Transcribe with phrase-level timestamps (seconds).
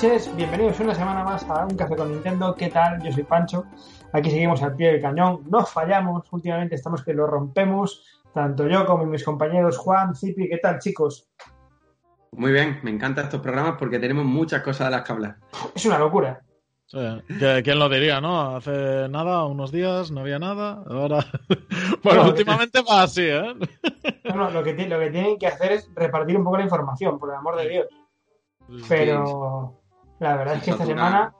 [0.00, 2.54] Buenas noches, bienvenidos una semana más a Un Café con Nintendo.
[2.54, 3.02] ¿Qué tal?
[3.02, 3.66] Yo soy Pancho.
[4.14, 5.42] Aquí seguimos al pie del cañón.
[5.50, 8.02] No fallamos, últimamente estamos que lo rompemos.
[8.32, 10.48] Tanto yo como mis compañeros Juan, Zipi.
[10.48, 11.28] ¿Qué tal, chicos?
[12.32, 15.36] Muy bien, me encantan estos programas porque tenemos muchas cosas de las que hablar.
[15.74, 16.40] Es una locura.
[16.86, 16.98] Sí,
[17.62, 18.56] ¿Quién lo diría, no?
[18.56, 20.82] Hace nada, unos días, no había nada.
[20.88, 21.26] Ahora.
[22.02, 23.54] bueno, No, últimamente va así, ¿eh?
[24.24, 27.18] No, no, lo, que, lo que tienen que hacer es repartir un poco la información,
[27.18, 27.86] por el amor de Dios.
[28.88, 29.79] Pero
[30.20, 31.34] la verdad es que esta semana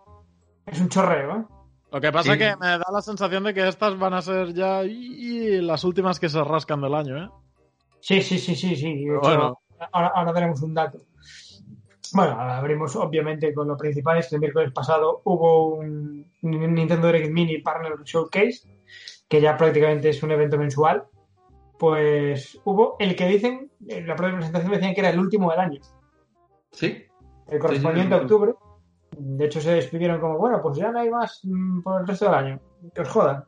[0.66, 1.44] es un chorreo, ¿eh?
[1.92, 2.30] Lo que pasa Sí.
[2.32, 5.82] es que me da la sensación de que estas van a ser ya y las
[5.84, 7.28] últimas que se rascan del año, ¿eh?
[8.00, 9.04] Sí, sí, sí, sí, sí.
[9.04, 9.58] Hecho, bueno.
[9.92, 10.98] ahora, ahora tenemos un dato.
[12.12, 14.18] Bueno, ahora abrimos obviamente con lo principal.
[14.18, 18.68] Es que el miércoles pasado hubo un Nintendo Direct Mini Partner Showcase,
[19.28, 21.04] que ya prácticamente es un evento mensual.
[21.78, 25.60] Pues hubo el que dicen, en la propia presentación decían que era el último del
[25.60, 25.80] año,
[26.72, 27.04] ¿Sí?
[27.48, 28.22] el correspondiente sí, a sí.
[28.24, 28.54] octubre.
[29.22, 32.24] De hecho, se despidieron como, bueno, pues ya no hay más mm, por el resto
[32.24, 32.60] del año,
[32.94, 33.44] que os jodan.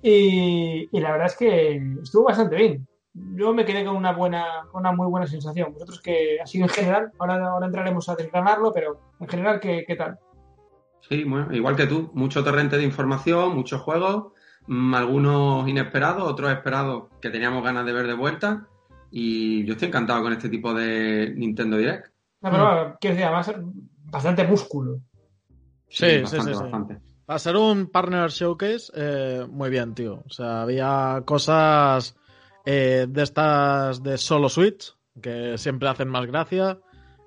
[0.00, 2.86] Y, y la verdad es que estuvo bastante bien.
[3.34, 5.72] Yo me quedé con una buena, una muy buena sensación.
[5.72, 9.96] Vosotros que así en general, ahora, ahora entraremos a desgranarlo, pero en general, ¿qué, qué
[9.96, 10.18] tal?
[11.08, 12.10] Sí, bueno, igual que tú.
[12.14, 14.32] Mucho torrente de información, muchos juegos,
[14.66, 18.68] mm, algunos inesperados, otros esperados que teníamos ganas de ver de vuelta.
[19.10, 22.12] Y yo estoy encantado con este tipo de Nintendo Direct.
[22.40, 23.54] No, pero bueno, quiero decir, además,
[24.04, 25.00] bastante músculo.
[25.88, 26.62] Sí, sí, bastante, sí, sí.
[26.62, 26.98] bastante.
[27.26, 30.22] Para ser un partner showcase, eh, muy bien, tío.
[30.26, 32.16] O sea, había cosas
[32.64, 36.78] eh, de estas de solo Switch, que siempre hacen más gracia.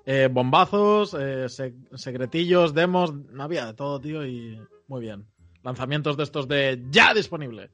[0.04, 5.24] eh, bombazos, eh, se- secretillos, demos, no había de todo, tío, y muy bien.
[5.62, 7.70] Lanzamientos de estos de ya disponible,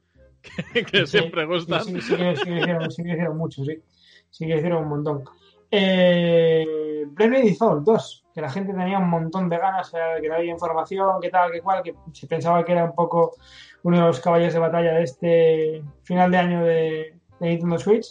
[0.73, 1.83] que, que Sí, siempre gustan.
[1.83, 3.81] Sí, sí, sí, que- sí que hicieron, sí hicieron mucho, sí.
[4.29, 5.23] Sí que hicieron un montón.
[5.71, 9.91] Eh, Bravely Default 2, que la gente tenía un montón de ganas,
[10.21, 13.35] que no había información, que tal, que cual, que se pensaba que era un poco
[13.83, 18.05] uno de los caballos de batalla de este final de año de, de Nintendo Switch.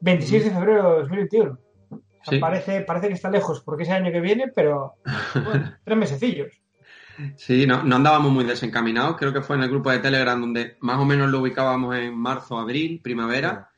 [0.00, 1.52] 26 de febrero de 2021.
[1.52, 1.54] O
[1.94, 2.38] sea, Sí.
[2.38, 4.94] parece, parece que está lejos porque es el año que viene, pero
[5.44, 6.52] bueno, tres mesecillos.
[7.36, 9.16] Sí, no, no andábamos muy desencaminados.
[9.16, 12.16] Creo que fue en el grupo de Telegram donde más o menos lo ubicábamos en
[12.16, 13.68] marzo, abril, primavera.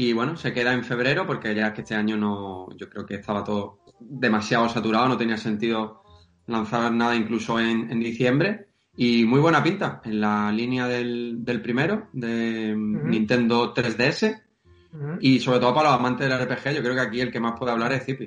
[0.00, 3.04] Y bueno, se queda en febrero porque ya es que este año no, yo creo
[3.04, 6.02] que estaba todo demasiado saturado, no tenía sentido
[6.46, 8.68] lanzar nada incluso en, en diciembre.
[8.96, 12.74] Y muy buena pinta en la línea del, del primero, de.
[12.76, 14.40] Nintendo 3DS.
[14.92, 15.18] Ujú.
[15.20, 17.58] Y sobre todo para los amantes del RPG, yo creo que aquí el que más
[17.58, 18.26] puede hablar es Zipi.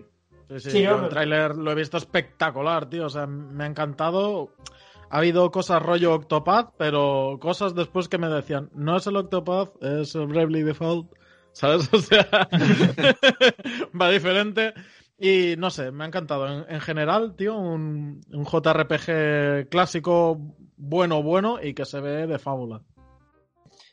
[0.50, 3.06] Sí, sí, Sí, yo yo- el tráiler lo he visto espectacular, tío.
[3.06, 4.50] O sea, me ha encantado.
[5.10, 9.82] Ha habido cosas rollo Octopath, pero cosas después que me decían, no es el Octopath,
[9.82, 11.10] es el Bravely Default.
[11.54, 11.90] ¿Sabes?
[11.94, 12.28] O sea,
[14.00, 14.74] va diferente.
[15.18, 16.48] Y no sé, me ha encantado.
[16.48, 20.40] En, en general, tío, un, un JRPG clásico
[20.78, 22.82] bueno, bueno y que se ve de fábula.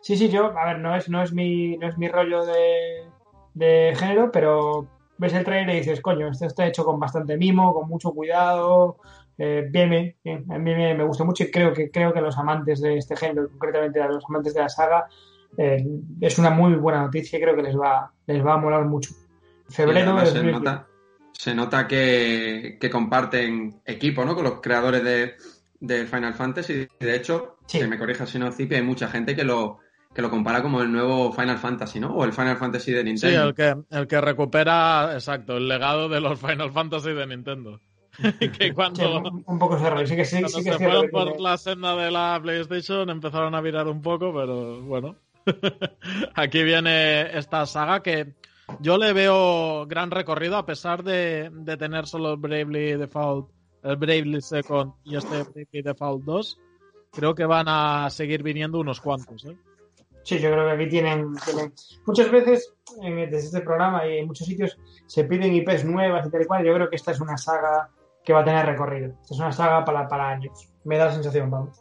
[0.00, 3.04] Sí, sí, yo, a ver, no es, no es mi, no es mi rollo de,
[3.52, 4.88] de género, pero
[5.18, 8.96] ves el trailer y dices, coño, esto está hecho con bastante mimo, con mucho cuidado,
[9.36, 10.16] eh, bien,
[10.50, 13.16] a mí me, me gustó mucho y creo que, creo que los amantes de este
[13.16, 15.08] género, concretamente a los amantes de la saga,
[15.56, 15.84] eh,
[16.20, 19.10] es una muy buena noticia y creo que les va, les va a molar mucho.
[19.68, 20.58] Febrero se 2021.
[20.58, 20.86] nota,
[21.32, 24.34] se nota que, que comparten equipo, ¿no?
[24.34, 25.34] Con los creadores de,
[25.80, 26.88] de Final Fantasy.
[26.98, 27.78] De hecho, Sí.
[27.78, 29.78] que me corrija si no, Zipi, hay mucha gente que lo,
[30.14, 32.14] que lo compara como el nuevo Final Fantasy, ¿no?
[32.14, 33.48] O el Final Fantasy de Sí, Nintendo.
[33.48, 37.78] el que, el que recupera, exacto, el legado de los Final Fantasy de Nintendo.
[38.58, 39.00] que cuando...
[39.02, 41.58] Sí, un, un poco rollo, sí que sí, Cuando sí que se fueron por la
[41.58, 45.14] senda de la PlayStation empezaron a virar un poco, pero bueno.
[46.34, 48.34] Aquí viene esta saga que
[48.80, 53.50] yo le veo gran recorrido a pesar de, de tener solo el Bravely Default,
[53.82, 56.60] el Bravely Second y este Bravely Default 2.
[57.12, 59.44] Creo que van a seguir viniendo unos cuantos.
[59.46, 59.56] ¿eh?
[60.22, 61.34] Sí, yo creo que aquí tienen,
[62.06, 66.30] muchas veces en, desde este programa y en muchos sitios se piden IPs nuevas y
[66.30, 66.64] tal y cual.
[66.64, 67.88] Yo creo que esta es una saga
[68.22, 69.14] que va a tener recorrido.
[69.24, 70.68] Es una saga para, para años.
[70.84, 71.80] Me da la sensación, vamos.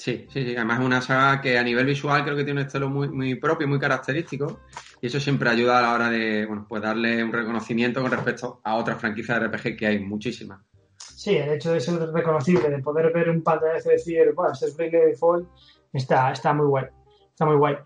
[0.00, 0.56] Sí, sí, sí.
[0.56, 3.34] Además es una saga que a nivel visual creo que tiene un estilo muy, muy
[3.34, 4.60] propio, muy característico.
[4.98, 8.62] Y eso siempre ayuda a la hora de, bueno, pues darle un reconocimiento con respecto
[8.64, 10.62] a otras franquicias de RPG que hay muchísimas.
[10.96, 14.68] Sí, el hecho de ser reconocible, de poder ver un pantallazo y decir, bueno, este
[14.68, 15.50] es Bravely Default,
[15.92, 16.86] está, está muy guay.
[17.28, 17.76] Está muy guay.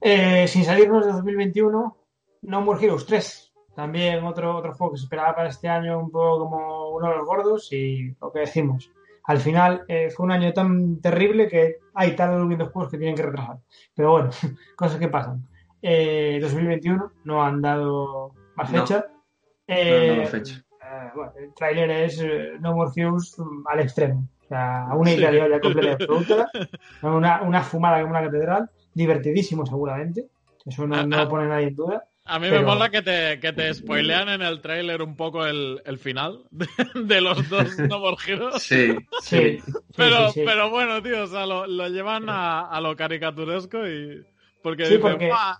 [0.00, 1.96] Eh, sin salirnos de 2021,
[2.40, 3.52] No More Heroes 3.
[3.76, 7.16] También otro, otro juego que se esperaba para este año, un poco como uno de
[7.16, 8.90] los gordos, y lo que decimos.
[9.24, 13.22] Al final eh, fue un año tan terrible que hay tal videojuegos que tienen que
[13.22, 13.58] retrasar.
[13.94, 14.30] Pero bueno,
[14.76, 15.46] cosas que pasan.
[15.80, 18.98] Eh, 2021 no han dado más fecha.
[19.08, 19.22] No,
[19.66, 20.56] Eh, no, no, fecha.
[20.56, 24.28] eh, bueno, el tráiler es eh, No More mm, al extremo.
[24.44, 26.50] O sea, una idea de olla completa absoluta,
[27.02, 30.28] una, una fumada como una catedral, divertidísimo seguramente.
[30.66, 32.04] Eso no, no lo pone nadie en duda.
[32.24, 35.44] A mí Pero- me mola que te, que te spoilean en el tráiler un poco
[35.44, 38.62] el, el final de, de los dos No More Heroes.
[38.62, 39.58] Sí, Sí,
[39.96, 40.42] Pero, sí, sí.
[40.46, 44.24] pero bueno, tío, o sea, lo, lo llevan a, a lo caricaturesco y.
[44.62, 45.56] Porque Sí, dicen, porque- "Buah,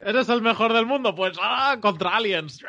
[0.00, 1.14] ¿Eres el mejor del mundo?
[1.14, 2.60] Pues ah, contra aliens.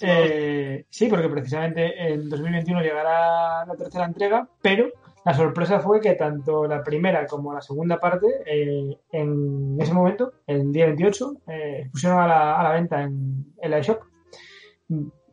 [0.00, 4.90] Eh, sí, porque precisamente en 2021 llegará la tercera entrega, pero
[5.24, 10.32] la sorpresa fue que tanto la primera como la segunda parte, eh, en ese momento,
[10.46, 14.02] el día 28, eh, pusieron a la, a la venta en, en la eShop.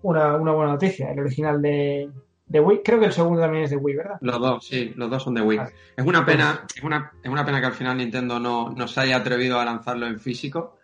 [0.02, 2.10] Una, una buena noticia, el original de,
[2.46, 2.82] de Wii.
[2.84, 4.18] Creo que el segundo también es de Wii, ¿verdad?
[4.22, 5.58] Los dos, sí, los dos son de Wii.
[5.58, 5.72] Vale.
[5.98, 9.02] Es una pena, es una, es una pena que al final Nintendo no, no se
[9.02, 10.78] haya atrevido a lanzarlo en físico,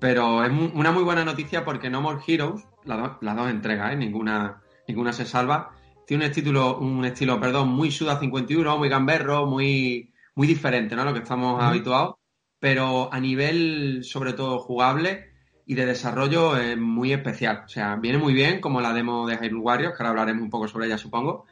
[0.00, 3.92] pero es una muy buena noticia porque No More Heroes, las dos, las dos entregas,
[3.92, 3.96] ¿eh?
[3.96, 5.72] ninguna, ninguna se salva,
[6.08, 11.02] tiene un estilo, un estilo, perdón, muy Suda 51, muy gamberro, muy, muy diferente, ¿no?
[11.02, 12.14] A lo que estamos habituados,
[12.58, 15.26] pero a nivel, sobre todo, jugable
[15.66, 17.64] y de desarrollo es muy especial.
[17.66, 20.48] O sea, viene muy bien, como la demo de Hyrule Warriors, que ahora hablaremos un
[20.48, 21.44] poco sobre ella, supongo.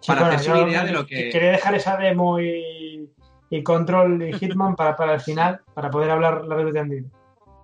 [0.00, 3.08] Sí, Para bueno, hacerse una idea de lo que- Quería dejar esa demo y,
[3.48, 7.04] y Control y Hitman para, para el final, para poder hablar la vez de.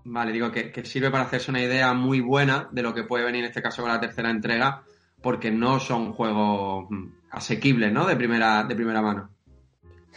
[0.04, 3.24] Vale, digo que, que sirve para hacerse una idea muy buena de lo que puede
[3.24, 4.84] venir en este caso con la tercera entrega,
[5.22, 8.06] porque no son juegos mm, asequibles, ¿no?
[8.06, 9.30] De primera, de primera mano.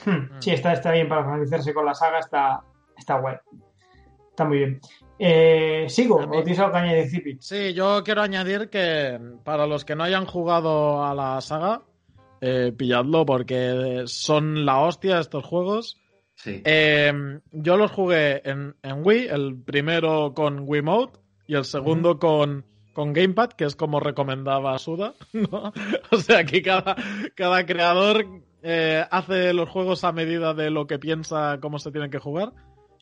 [0.06, 2.62] Hmm, Sí, está, está bien para familiarizarse con la saga, está,
[2.98, 3.36] está guay.
[4.30, 4.80] Está muy bien.
[5.18, 6.16] Eh, ¿Sigo?
[6.16, 7.38] ¿O tienes algo que añadir, Zipi?
[7.42, 11.82] Sí, yo quiero añadir que para los que no hayan jugado a la saga,
[12.40, 16.00] eh, pilladlo porque son la hostia estos juegos.
[16.36, 16.62] Sí.
[16.64, 17.12] Eh,
[17.52, 22.66] yo los jugué en, en Wii, el primero con Wiimote y el segundo con,
[23.00, 25.14] con Gamepad, que es como recomendaba Suda.
[25.32, 25.72] ¿no?
[26.12, 26.98] O sea, aquí cada,
[27.34, 28.26] cada creador
[28.62, 32.52] eh, hace los juegos a medida de lo que piensa cómo se tienen que jugar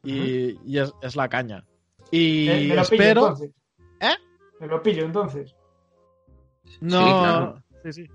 [0.04, 1.66] y, y es, es la caña.
[2.12, 3.22] Y Eh, me lo pillo espero...
[3.22, 3.52] entonces.
[4.00, 4.16] ¿Eh?
[4.60, 5.56] Me lo pillo entonces.
[6.80, 7.64] No, Sí, claro.
[7.86, 8.08] sí, sí.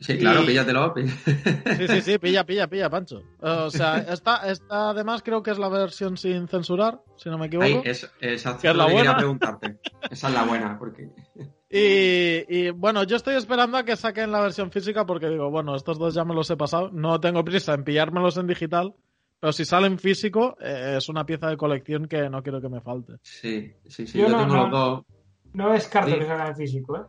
[0.00, 0.94] Sí, claro, y- píllatelo.
[0.96, 3.22] Sí, sí, sí, pilla, pilla, pilla, Pancho.
[3.40, 7.46] O sea, esta, esta además creo que es la versión sin censurar, si no me
[7.46, 7.66] equivoco.
[7.66, 9.16] Ahí, es, esa ¿Que es la que buena?
[9.16, 9.78] preguntarte.
[10.10, 11.10] Esa es la buena, porque
[11.68, 15.74] Y, y, bueno, yo estoy esperando a que saquen la versión física porque digo, bueno,
[15.74, 16.90] estos dos ya me los he pasado.
[16.92, 18.94] No tengo prisa en pillármelos en digital,
[19.40, 22.80] pero si salen físico, eh, es una pieza de colección que no quiero que me
[22.80, 23.14] falte.
[23.22, 24.16] sí, sí, sí.
[24.18, 25.04] Yo Yo, no- tengo no- los dos.
[25.54, 26.18] No descarto Sí.
[26.18, 27.00] que salga en físico, ¿eh?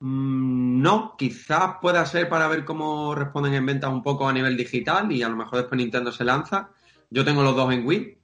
[0.00, 4.56] Mm, No, quizás pueda ser para ver cómo responden en ventas un poco a nivel
[4.56, 6.70] digital y a lo mejor después Nintendo se lanza.
[7.10, 8.18] Yo tengo los dos en Wii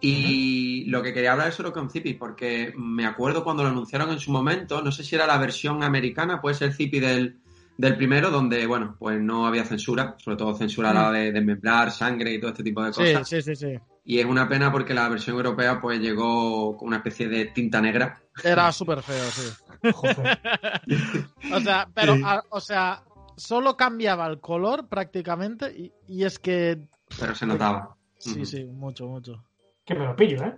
[0.00, 4.10] y lo que quería hablar es sobre con Zippy porque me acuerdo cuando lo anunciaron
[4.10, 7.38] en su momento, no sé si era la versión americana, puede ser Zippy del,
[7.76, 11.32] del primero, donde, bueno, pues no había censura, sobre todo censura a la hora de
[11.32, 13.28] desmembrar, sangre y todo este tipo de Sí, cosas.
[13.28, 13.78] sí, sí, sí.
[14.04, 17.80] Y es una pena porque la versión europea pues llegó con una especie de tinta
[17.80, 18.20] negra.
[18.42, 19.67] Era súper feo, sí.
[19.92, 20.38] Joder.
[21.54, 23.02] O sea, pero, a- o sea,
[23.36, 26.88] solo cambiaba el color prácticamente y, y es que...
[27.18, 27.96] Pero se notaba.
[28.18, 29.44] Sí, sí, mucho, mucho.
[29.84, 30.54] que me lo pillo, ¿eh?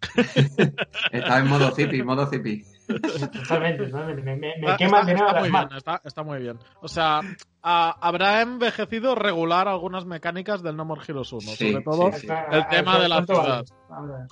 [1.12, 2.64] Estaba en modo zippy, modo zippy.
[2.86, 4.22] Totalmente, totalmente.
[4.22, 6.38] Me, me, me Está- quema está- de nada está las muy bien, está, está muy
[6.40, 6.58] bien.
[6.80, 7.20] O sea,
[7.62, 12.26] a- habrá envejecido regular algunas mecánicas del No More Heroes 1, Sí, sobre todo, sí,
[12.26, 12.28] sí.
[12.50, 13.64] El tema de la ¿Cuánto ciudad.
[13.88, 14.26] vale?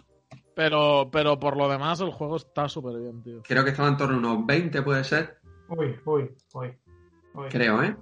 [0.58, 3.42] Pero, pero por lo demás el juego está súper bien, tío.
[3.46, 5.38] Creo que estaba en torno a unos 20, puede ser.
[5.68, 6.76] Uy, uy, uy.
[7.34, 7.48] uy.
[7.48, 7.94] Creo, ¿eh?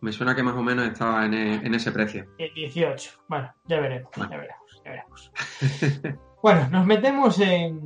[0.00, 2.24] Me suena que más o menos estaba en, e- en ese precio.
[2.38, 3.10] Eh, 18.
[3.26, 4.30] Bueno, ya veremos, Bueno.
[4.30, 5.32] ya veremos, ya veremos.
[6.40, 7.80] bueno, nos metemos en,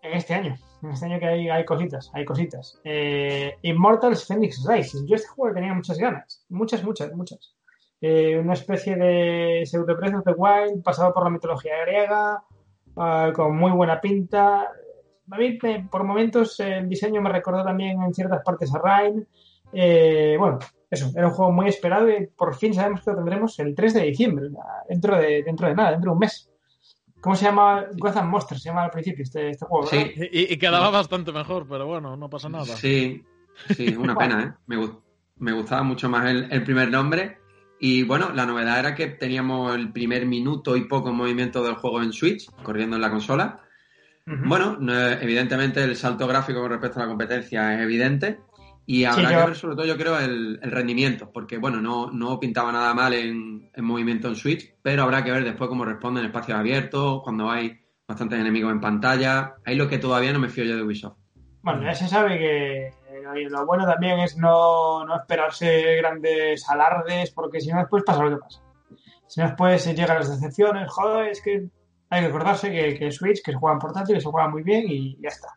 [0.00, 0.56] en este año.
[0.82, 2.80] En este año que hay, hay cositas, hay cositas.
[2.84, 5.06] Eh, Immortals Phoenix Rising.
[5.06, 6.42] Yo este juego tenía muchas ganas.
[6.48, 7.54] Muchas, muchas, muchas.
[8.00, 12.44] Eh, una especie de pseudo the Wild pasado por la mitología griega,
[12.98, 14.62] ah, con muy buena pinta.
[15.30, 19.24] A mí, me- por momentos, el diseño me recordó también en ciertas partes a Rhyme.
[19.72, 20.58] Eh, bueno,
[20.90, 23.92] eso, era un juego muy esperado y por fin sabemos que lo tendremos el 3
[23.94, 24.48] de diciembre,
[24.88, 26.50] dentro de, dentro de nada, dentro de un mes.
[27.20, 27.86] ¿Cómo se llama?
[27.98, 30.06] Gotham Monsters se llama al principio este, este juego, ¿verdad?
[30.14, 32.64] Sí, Y, y quedaba bastante mejor, pero bueno, no pasa nada.
[32.64, 33.22] sí,
[33.74, 34.52] sí, es una pena, ¿eh?
[34.66, 34.88] Me,
[35.36, 37.38] me gustaba mucho más el, el primer nombre.
[37.80, 42.02] Y bueno, la novedad era que teníamos el primer minuto y poco movimiento del juego
[42.02, 43.60] en Switch, corriendo en la consola.
[44.26, 48.40] Bueno, no- evidentemente el salto gráfico con respecto a la competencia es evidente
[48.84, 52.10] y habrá yo- que ver sobre todo yo creo el, el rendimiento, porque bueno, no,
[52.10, 55.84] no pintaba nada mal en, en movimiento en Switch, pero habrá que ver después cómo
[55.86, 59.54] responde en espacios abiertos, cuando hay bastantes enemigos en pantalla.
[59.64, 61.16] Ahí lo que todavía no me fío yo de Ubisoft.
[61.62, 62.90] Bueno, ya se sabe que
[63.34, 68.22] eh, lo bueno también es no, no esperarse grandes alardes, porque si no después pasa
[68.22, 68.62] lo que pasa.
[69.26, 71.68] Si no después se llegan las decepciones, joder, es que
[72.10, 74.62] hay que acordarse que, que Switch, que se juega en portátil, que se juega muy
[74.62, 75.48] bien y ya está.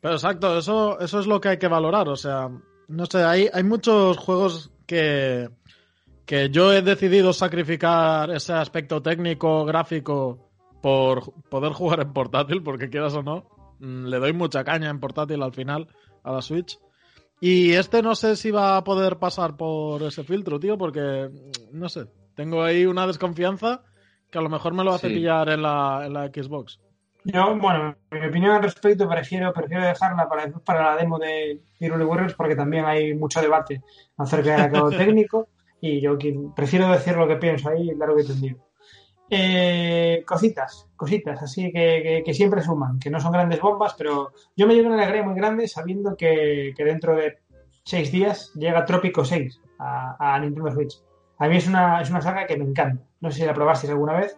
[0.00, 2.08] Pero exacto, eso, eso es lo que hay que valorar.
[2.08, 2.50] O sea,
[2.88, 5.48] no sé, hay, hay muchos juegos que,
[6.26, 10.50] que yo he decidido sacrificar ese aspecto técnico, gráfico,
[10.82, 13.46] por poder jugar en portátil, porque quieras o no,
[13.78, 15.88] mm, le doy mucha caña en portátil al final
[16.22, 16.78] a la Switch.
[17.40, 21.78] Y este no sé si va a poder pasar por ese filtro, tío, porque, mm,
[21.78, 23.82] no sé, tengo ahí una desconfianza
[24.30, 25.14] que a lo mejor me lo hace Sí.
[25.14, 26.80] pillar en la, en la Xbox.
[27.24, 32.04] Yo, bueno, mi opinión al respecto prefiero, prefiero dejarla para, para la demo de Hyrule
[32.04, 33.80] Warriors porque también hay mucho debate
[34.16, 35.48] acerca del acabado técnico
[35.80, 36.16] y yo
[36.56, 38.56] prefiero decir lo que pienso ahí largo y tendido.
[39.34, 44.32] Eh, cositas, cositas, así que, que- que siempre suman, que no son grandes bombas, pero
[44.54, 47.38] yo me llevo una alegría muy grande sabiendo que, que dentro de
[47.82, 51.00] seis días llega Trópico 6 a, a Nintendo Switch.
[51.38, 53.02] A mí es una, es una saga que me encanta.
[53.22, 54.36] No sé si la probasteis alguna vez.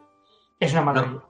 [0.61, 1.23] Es una maravilla.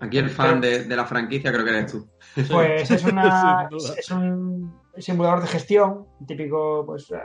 [0.00, 2.08] Aquí el fan de, de la franquicia creo que eres tú.
[2.50, 7.18] Pues es una es un simulador de gestión, típico pues eh,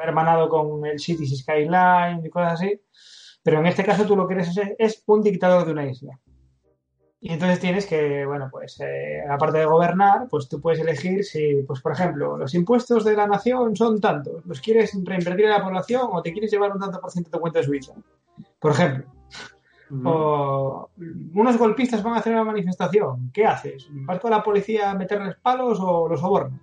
[0.00, 2.80] hermanado con el Cities Skyline y cosas así.
[3.42, 6.18] Pero en este caso tú lo que eres es, es un dictador de una isla.
[7.24, 11.62] Y entonces tienes que, bueno, pues eh, aparte de gobernar, pues tú puedes elegir si,
[11.62, 15.62] pues por ejemplo, los impuestos de la nación son tantos, ¿los quieres reinvertir en la
[15.62, 17.92] población o te quieres llevar un tanto por ciento de cuenta de Suiza?
[18.58, 19.06] Por ejemplo.
[20.04, 23.30] O unos golpistas van a hacer una manifestación.
[23.32, 23.86] ¿Qué haces?
[23.90, 26.60] ¿Vas con la policía a meterles palos o los sobornas?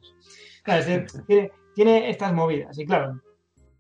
[0.64, 2.78] Claro, es decir, tiene, tiene estas movidas.
[2.80, 3.22] Y claro,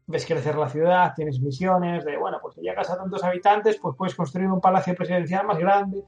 [0.09, 3.95] ves crecer la ciudad, tienes misiones de, bueno, pues si llegas a tantos habitantes, pues
[3.95, 6.03] puedes construir un palacio presidencial más grande.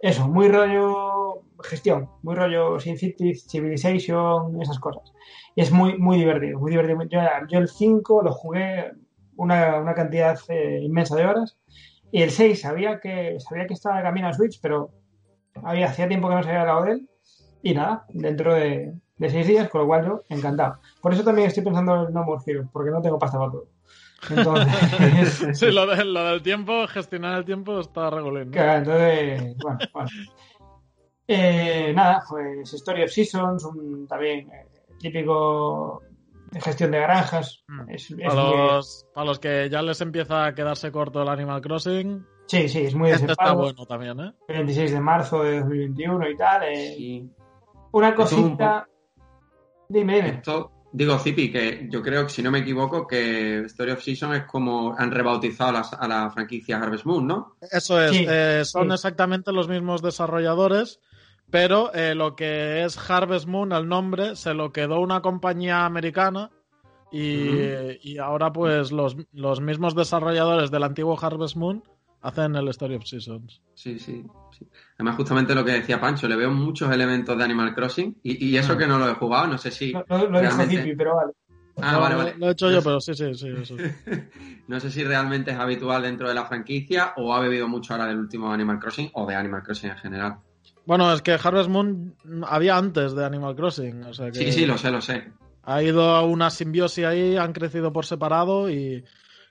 [0.00, 5.12] Eso, muy rollo gestión, muy rollo Sin Cities, Civilization, esas cosas.
[5.56, 7.02] Es muy, muy divertido, muy divertido.
[7.08, 8.92] Yo, yo el 5 lo jugué
[9.36, 11.58] una, una cantidad eh, inmensa de horas.
[12.12, 14.90] Y el 6 sabía que, sabía que estaba de camino a Switch, pero
[15.64, 17.08] había, hacía tiempo que no se había hablado de él.
[17.62, 20.80] Y nada, dentro de, de seis días, con lo cual yo encantado.
[21.00, 23.66] Por eso también estoy pensando en No More Heroes, porque no tengo pasta para todo.
[24.30, 28.46] Entonces, Sí, lo, de- lo del tiempo, gestionar el tiempo está regulín.
[28.46, 28.50] ¿no?
[28.52, 30.08] claro, entonces bueno, bueno.
[31.28, 34.66] Eh, nada, pues Story of Seasons, un también eh,
[34.98, 36.02] típico
[36.50, 37.62] de gestión de granjas.
[37.68, 37.90] Mm.
[37.90, 38.42] Es, es Para
[38.74, 42.80] los, para los que ya les empieza a quedarse corto el Animal Crossing, sí, sí,
[42.80, 44.32] es muy este está bueno también, ¿eh?
[44.48, 46.62] El 26 de marzo de 2021 y tal.
[46.64, 47.30] eh, Sí.
[47.92, 48.88] Una es un cosita.
[49.88, 50.28] Dime, dime.
[50.28, 54.34] Esto, digo, Zipi, que yo creo que, si no me equivoco, que Story of Season
[54.34, 57.56] es como han rebautizado a la, a la franquicia Harvest Moon, ¿no?
[57.60, 58.94] Eso es, Sí, eh, son sí.
[58.94, 61.00] exactamente los mismos desarrolladores,
[61.50, 66.50] pero eh, lo que es Harvest Moon, el nombre, se lo quedó una compañía americana
[67.10, 71.84] y, y ahora pues los, los mismos desarrolladores del antiguo Harvest Moon
[72.22, 73.60] hacen el Story of Seasons.
[73.74, 74.24] Sí, sí,
[74.58, 74.66] sí.
[74.96, 78.56] Además, justamente lo que decía Pancho, le veo muchos elementos de Animal Crossing y, y
[78.56, 78.78] eso Ah.
[78.78, 79.92] que no lo he jugado, no sé si...
[80.08, 81.32] Realmente- Zipi, pero vale.
[81.80, 82.34] Ah, No, vale, lo- vale.
[82.38, 83.48] Lo he hecho yo, pero sí, sí, sí.
[83.62, 83.76] eso.
[84.68, 88.06] no sé si realmente es habitual dentro de la franquicia o ha bebido mucho ahora
[88.06, 90.36] del último Animal Crossing o de Animal Crossing en general.
[90.84, 92.14] Bueno, es que Harvest Moon
[92.46, 95.32] había antes de Animal Crossing, o sea que Sí, sí, lo sé, lo sé.
[95.64, 99.02] ha ido a una simbiosis ahí, han crecido por separado y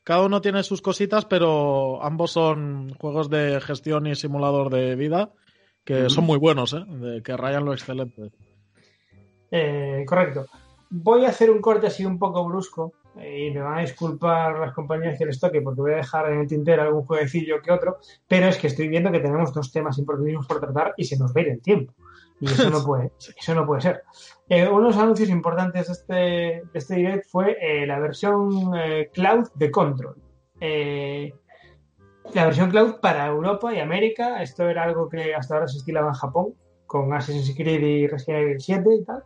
[0.03, 5.31] cada uno tiene sus cositas, pero ambos son juegos de gestión y simulador de vida
[5.84, 6.84] que son muy buenos, ¿eh?
[6.88, 8.31] De que rayan lo excelente.
[9.50, 10.46] Eh, correcto.
[10.89, 14.60] Voy a hacer un corte así un poco brusco eh, y me van a disculpar
[14.60, 17.72] las compañías que les toque porque voy a dejar en el tintero algún jueguecillo que
[17.72, 21.17] otro, pero es que estoy viendo que tenemos dos temas importantísimos por tratar y se
[21.17, 21.93] nos va a ir el tiempo.
[22.39, 24.03] Y eso no puede, eso no puede ser.
[24.53, 28.74] Eh, uno de los anuncios importantes de este, de este direct fue eh, la versión
[28.75, 30.22] eh, cloud de Control.
[30.60, 31.34] Eh,
[32.34, 34.43] la versión cloud para Europa y América.
[34.43, 36.53] Esto era algo que hasta ahora se estilaba en Japón
[36.86, 39.24] con Assassin's Creed y Resident Evil 7 y tal.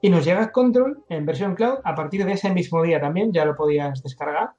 [0.00, 3.44] Y nos llega Control en versión cloud a partir de ese mismo día también, ya
[3.44, 4.50] lo podías descargar.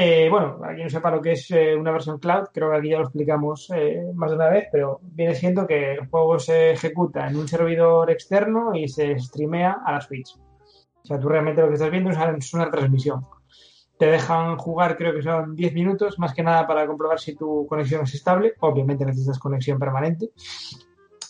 [0.00, 2.76] Eh, bueno, para quien no sepa lo que es eh, una versión cloud, creo que
[2.76, 6.38] aquí ya lo explicamos eh, más de una vez, pero viene siendo que el juego
[6.38, 10.36] se ejecuta en un servidor externo y se streamea a la Switch.
[10.38, 13.26] O sea, tú realmente lo que estás viendo es una, transmisión.
[13.98, 17.66] Te dejan jugar, creo que son 10 minutos, más que nada para comprobar si tu
[17.66, 18.54] conexión es estable.
[18.60, 20.30] Obviamente necesitas conexión permanente.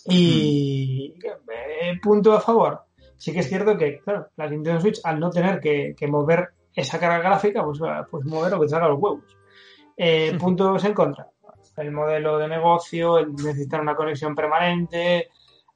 [0.05, 2.83] Y eh, punto a favor.
[3.17, 6.51] Sí que es cierto que, claro, la Nintendo Switch, al no tener que, que mover
[6.79, 9.37] esa carga gráfica, pues, va, pues mover lo que salga los huevos.
[9.97, 11.29] Eh, puntos en contra.
[11.77, 15.29] el modelo de negocio, el necesitar una conexión permanente.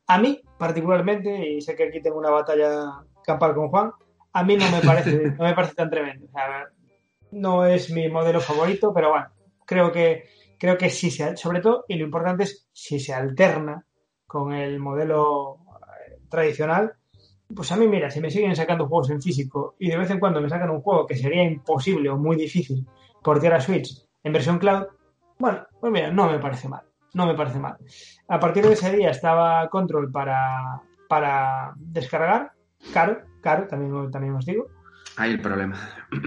[0.07, 3.93] A mí, particularmente, y sé que aquí tengo una batalla campal con Juan,
[4.33, 6.29] a mí no me parece, no me parece tan tremendo.
[7.33, 9.27] no es mi modelo favorito, pero bueno,
[9.67, 10.29] creo que,
[10.59, 13.85] creo que sí se, sobre todo, y lo importante es si se alterna
[14.27, 15.59] con el modelo
[16.09, 16.95] eh, tradicional,
[17.55, 20.19] pues a mí, mira, si me siguen sacando juegos en físico y de vez en
[20.19, 22.87] cuando me sacan un juego que sería imposible o muy difícil
[23.23, 24.87] portear a Switch en versión cloud,
[25.39, 26.83] bueno, pues mira, no me parece mal.
[27.15, 27.77] No me parece mal.
[28.29, 32.53] A partir de ese día estaba Control para, para descargar.
[32.93, 34.67] Caro, caro, también, también os digo.
[35.17, 35.77] Ahí el problema.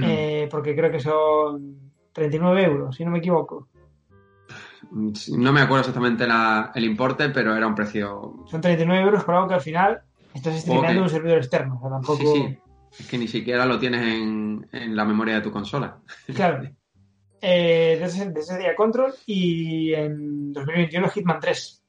[0.03, 3.67] Eh, porque creo que son 39 euros, si no me equivoco.
[4.91, 6.25] No me acuerdo exactamente
[6.75, 8.45] el importe, pero era un precio.
[8.45, 10.01] Son 39 euros por algo que al final
[10.35, 11.79] estás streamando un servidor externo.
[11.81, 12.17] tampoco...
[12.17, 12.57] Sí, sí.
[12.99, 15.97] Es que ni siquiera lo tienes en, en la memoria de tu consola.
[16.33, 16.69] Claro.
[17.41, 21.83] Eh, desde, ese día Control y en 2021 Hitman 3.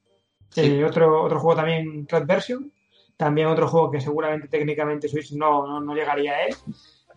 [0.56, 2.72] Eh, otro, otro juego también Cloud Version.
[3.16, 6.54] También otro juego que seguramente técnicamente Switch no, no, llegaría a él.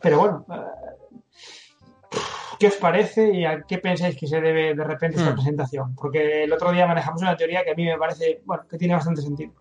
[0.01, 2.17] Pero bueno, eh,
[2.57, 5.35] ¿qué os parece y a qué pensáis que se debe de repente esta hmm.
[5.35, 5.95] presentación?
[5.95, 8.93] Porque el otro día manejamos una teoría que a mí me parece, bueno, que tiene
[8.93, 9.51] bastante sentido.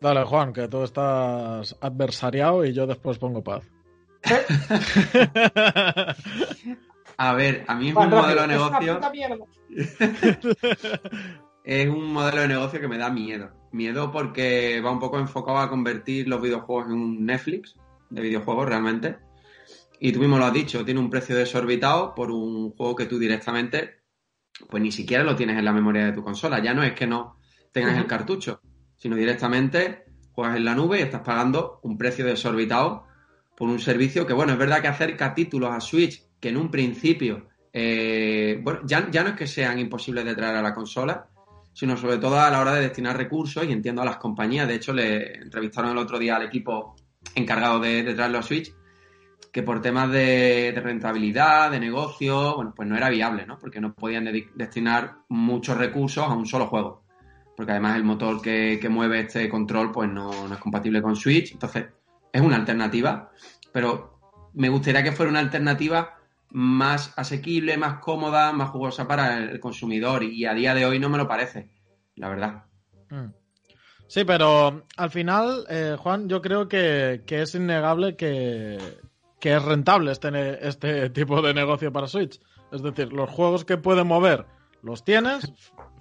[0.00, 3.64] Dale, Juan, que tú estás adversariado y yo después pongo paz.
[7.18, 9.00] A ver, a mí es un modelo de negocio.
[11.64, 13.52] es un modelo de negocio que me da miedo.
[13.72, 17.74] Miedo porque va un poco enfocado a convertir los videojuegos en un Netflix
[18.10, 19.16] de videojuegos realmente.
[19.98, 23.18] Y tú mismo lo has dicho, tiene un precio desorbitado por un juego que tú
[23.18, 24.02] directamente,
[24.68, 26.62] pues ni siquiera lo tienes en la memoria de tu consola.
[26.62, 27.38] Ya no es que no
[27.72, 28.60] tengas el cartucho,
[28.96, 33.06] sino directamente juegas en la nube y estás pagando un precio desorbitado
[33.56, 36.70] por un servicio que, bueno, es verdad que acerca títulos a Switch que en un
[36.70, 41.28] principio, eh, bueno, ya, ya no es que sean imposibles de traer a la consola,
[41.72, 44.68] sino sobre todo a la hora de destinar recursos y entiendo a las compañías.
[44.68, 46.96] De hecho, le entrevistaron el otro día al equipo
[47.34, 48.74] encargado de, traerlo a Switch,
[49.52, 53.58] que por temas de, rentabilidad, de negocio, bueno, pues no era viable, ¿no?
[53.58, 57.05] Porque no podían destinar muchos recursos a un solo juego.
[57.56, 61.52] Porque además el motor que, mueve este control, pues no, es compatible con Switch.
[61.52, 61.86] Entonces,
[62.32, 63.30] es una alternativa,
[63.72, 64.20] pero
[64.52, 66.18] me gustaría que fuera una alternativa
[66.50, 71.08] más asequible, más cómoda, más jugosa para el consumidor y a día de hoy no
[71.08, 71.70] me lo parece,
[72.14, 72.64] la verdad.
[73.10, 73.32] Mm.
[74.08, 78.78] Sí, pero al final, eh, Juan, yo creo que, es innegable que,
[79.40, 82.40] es rentable este, este tipo de negocio para Switch.
[82.72, 84.46] Es decir, los juegos que pueden mover
[84.82, 85.52] los tienes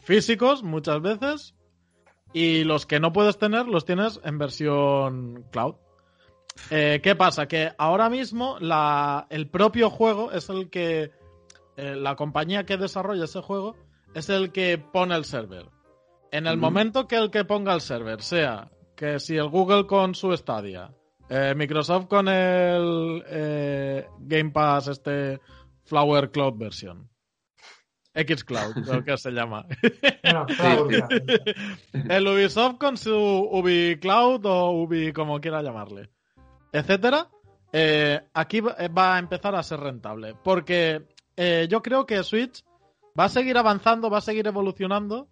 [0.06, 1.56] físicos muchas veces
[2.32, 5.76] y los que no puedes tener los tienes en versión cloud.
[6.70, 7.48] Eh, ¿Qué pasa?
[7.48, 8.58] Que ahora mismo
[9.30, 11.12] el propio juego es el que.
[11.78, 13.76] Eh, la compañía que desarrolla ese juego
[14.14, 15.66] es el que pone el server.
[16.32, 20.16] En el momento que el que ponga el server sea que si el Google con
[20.16, 20.94] su Stadia,
[21.30, 23.24] eh, Microsoft con el
[24.20, 25.42] Game Pass, este
[25.84, 27.10] Flower Cloud version,
[28.16, 29.66] Xcloud, que se llama.
[32.10, 36.10] el Ubisoft con su UbiCloud o Ubi como quiera llamarle
[36.76, 37.30] etcétera,
[37.72, 40.36] eh, aquí eh, va a empezar a ser rentable.
[40.44, 42.64] Porque eh, yo creo que Switch
[43.18, 45.30] va a seguir avanzando, va a seguir evolucionando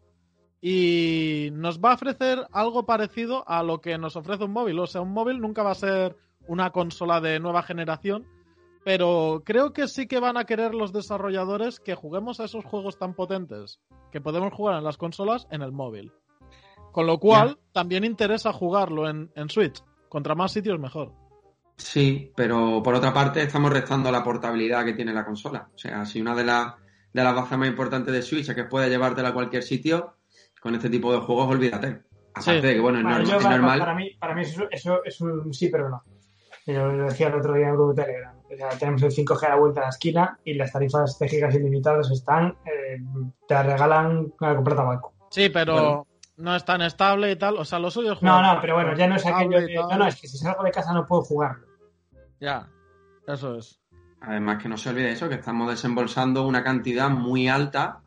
[0.61, 4.79] y nos va a ofrecer algo parecido a lo que nos ofrece un móvil.
[4.79, 6.15] O sea, un móvil nunca va a ser
[6.47, 8.25] una consola de nueva generación,
[8.83, 12.97] pero creo que sí que van a querer los desarrolladores que juguemos a esos juegos
[12.97, 13.79] tan potentes
[14.11, 16.11] que podemos jugar en las consolas en el móvil.
[16.91, 19.81] Con lo cual, también interesa jugarlo en Switch.
[20.09, 21.11] Contra más sitios, mejor.
[21.77, 25.69] Sí, pero por otra parte estamos restando la portabilidad que tiene la consola.
[25.73, 26.75] O sea, si una de, las
[27.11, 30.17] de las bazas más importantes de Switch es que puede llevártela a cualquier sitio,
[30.61, 32.03] con este tipo de juegos olvídate.
[32.35, 33.79] Aparte de que, bueno, es, normal.
[33.79, 36.03] Para mí, para mí eso, es un sí, pero no.
[36.65, 38.35] Yo lo decía el otro día en el grupo de Telegram.
[38.53, 41.27] O sea, tenemos el 5G a la vuelta de la esquina y las tarifas de
[41.27, 43.01] gigas ilimitadas están, eh,
[43.47, 45.13] te regalan a comprar tabaco.
[45.29, 46.05] Sí, pero
[46.37, 47.57] no es tan estable y tal.
[47.57, 49.59] O sea, lo suyo es No, no, pero bueno, ya no es aquello.
[49.89, 51.67] no, no, es que si salgo de casa no puedo jugarlo.
[52.39, 52.69] Ya,
[53.27, 53.79] eso es.
[54.21, 58.01] Además que no se olvide eso, que estamos desembolsando una cantidad muy alta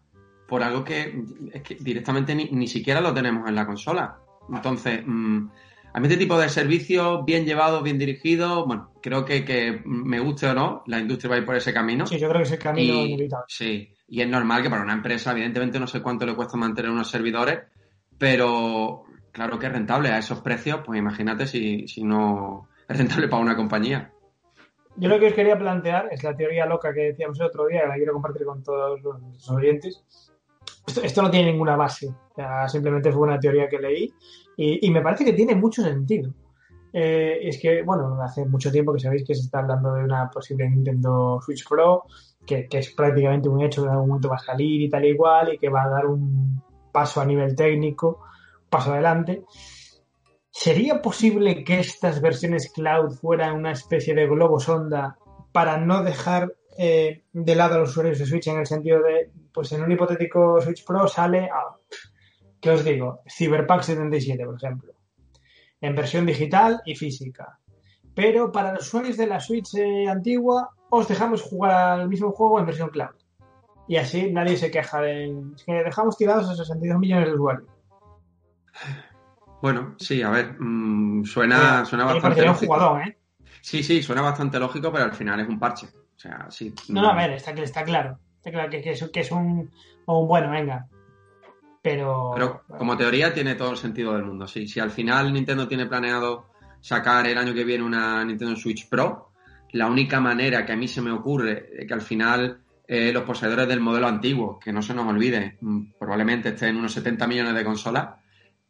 [0.49, 4.19] por algo que, es que directamente ni, siquiera lo tenemos en la consola.
[4.49, 5.49] Entonces, mm,
[5.97, 10.21] a mí este tipo de servicios bien llevados, bien dirigidos, bueno, creo que, que, me
[10.21, 12.07] guste o no, la industria va a ir por ese camino.
[12.07, 13.47] Sí, yo creo que ese camino inevitable.
[13.49, 16.91] Sí, y es normal que para una empresa, evidentemente no sé cuánto le cuesta mantener
[16.91, 17.61] unos servidores,
[18.19, 23.29] pero claro que es rentable a esos precios, pues imagínate si, si no es rentable
[23.29, 24.13] para una compañía.
[24.97, 27.81] Yo lo que os quería plantear es la teoría loca que decíamos el otro día,
[27.81, 30.05] que la quiero compartir con todos los oyentes.
[30.87, 32.09] Esto, esto no tiene ninguna base.
[32.09, 34.13] O sea, simplemente fue una teoría que leí
[34.57, 36.33] y, me parece que tiene mucho sentido.
[36.93, 40.31] Eh, es que, bueno, hace mucho tiempo que sabéis que se está hablando de una
[40.31, 42.05] posible Nintendo Switch Pro,
[42.47, 45.09] que, es prácticamente un hecho que en algún momento va a salir y tal y
[45.09, 48.23] igual, y que va a dar un paso a nivel técnico,
[48.71, 49.45] paso adelante.
[50.51, 55.19] ¿Sería posible que estas versiones cloud fueran una especie de globo sonda
[55.53, 59.31] para no dejar eh, de lado a los usuarios de Switch en el sentido de,
[59.53, 61.77] pues en un hipotético Switch Pro sale, a,
[62.61, 63.21] ¿qué os digo?
[63.29, 64.93] Cyberpunk 77, por ejemplo,
[65.81, 67.59] en versión digital y física.
[68.15, 72.59] Pero para los usuarios de la Switch eh, antigua, os dejamos jugar al mismo juego
[72.59, 73.15] en versión cloud.
[73.89, 77.69] Y así nadie se queja de es que dejamos tirados a 62 millones de usuarios.
[79.63, 82.75] Bueno, sí, a ver, mmm, suena, suena bastante un lógico.
[82.75, 83.19] jugador, ¿eh?
[83.61, 85.87] Sí, sí, suena bastante lógico, pero al final es un parche.
[85.87, 86.75] O sea, sí.
[86.89, 88.19] No, no, a ver, está, está claro.
[88.37, 89.71] Está claro que, que es, que es un,
[90.07, 90.89] un bueno, venga.
[91.87, 92.33] Pero.
[92.35, 94.49] Pero como teoría tiene todo el sentido del mundo.
[94.49, 96.49] Sí, si al final Nintendo tiene planeado
[96.81, 99.31] sacar el año que viene una Nintendo Switch Pro,
[99.71, 103.23] la única manera que a mí se me ocurre de que al final eh, los
[103.23, 107.55] poseedores del modelo antiguo, que no se nos olvide, mm, probablemente estén unos 70 millones
[107.55, 108.17] de consolas,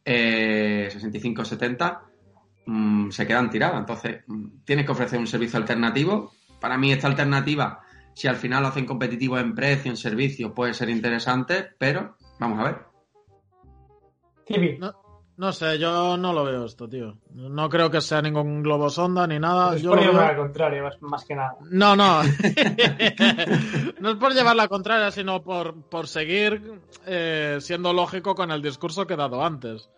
[0.05, 2.03] eh, 65-70,
[2.67, 3.79] mm, se quedan tiradas.
[3.79, 6.33] Entonces, mm, tienes que ofrecer un servicio alternativo.
[6.61, 7.81] Para mí esta alternativa,
[8.13, 12.59] si al final lo hacen competitivo en precio, en servicio, puede ser interesante, pero vamos
[12.59, 12.96] a ver.
[14.79, 14.93] No,
[15.37, 17.17] no sé, yo no lo veo esto, tío.
[17.31, 19.75] No creo que sea ningún globo sonda ni nada.
[19.75, 21.55] es Yo por llevar veo- al contrario, más, que nada.
[21.69, 22.23] No, no.
[23.99, 28.61] no es por llevar la contraria, sino por, por seguir eh, siendo lógico con el
[28.61, 29.89] discurso que he dado antes.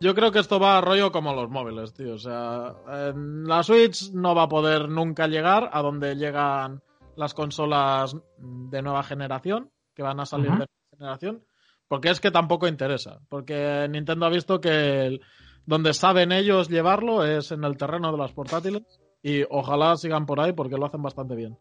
[0.00, 2.14] Yo creo que esto va a rollo como los móviles, tío.
[2.14, 6.82] O sea, en la Switch no va a poder nunca llegar a donde llegan
[7.14, 10.66] las consolas de nueva generación, que van a salir de nueva
[10.98, 11.44] generación,
[11.92, 13.20] porque es que tampoco interesa.
[13.28, 15.20] Porque Nintendo ha visto que el-
[15.66, 18.82] donde saben ellos llevarlo es en el terreno de las portátiles
[19.22, 21.58] y ojalá sigan por ahí porque lo hacen bastante bien.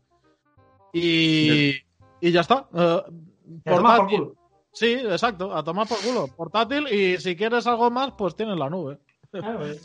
[0.94, 1.72] Y,
[2.22, 2.70] y ya está.
[2.74, 3.02] Eh,
[3.66, 4.20] por portátil.
[4.20, 4.36] culo.
[4.72, 6.28] Sí, exacto, a tomar por culo.
[6.34, 9.00] Portátil y si quieres algo más, pues tienes la nube.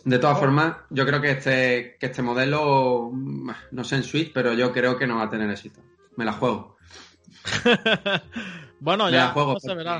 [0.04, 3.10] De todas formas, yo creo que este, que este modelo,
[3.72, 5.80] no sé en Switch, pero yo creo que no va a tener éxito.
[6.16, 6.76] Me la juego.
[8.78, 9.54] bueno, Me ya, la juego.
[9.54, 9.98] ya se verá.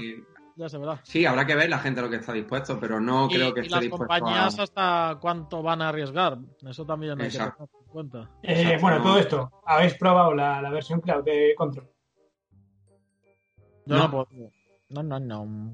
[0.56, 0.98] Ya se verá.
[1.04, 3.60] Sí, habrá que ver la gente lo que está dispuesto, pero no y, creo que
[3.60, 4.62] y esté las dispuesto compañías a...
[4.62, 6.38] hasta cuánto van a arriesgar.
[6.66, 7.66] Eso también hay Exacto.
[7.66, 8.30] que tener en cuenta.
[8.42, 9.04] eh, bueno, no.
[9.04, 11.86] todo esto, ¿habéis probado la, la versión cloud de Control?
[13.84, 14.10] Yo no, No.
[14.10, 14.50] puedo.
[14.88, 15.72] No, no, no.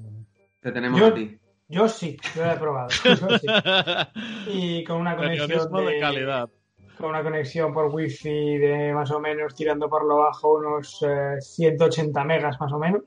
[0.59, 1.39] Te tenemos Yo- a ti.
[1.69, 2.89] Yo sí, yo la he probado.
[3.03, 3.47] Yo sí.
[4.47, 6.49] Y con una conexión de de, calidad.
[6.97, 11.37] con una conexión por wifi de más o menos tirando por lo bajo unos eh,
[11.39, 13.03] 180 megas más o menos.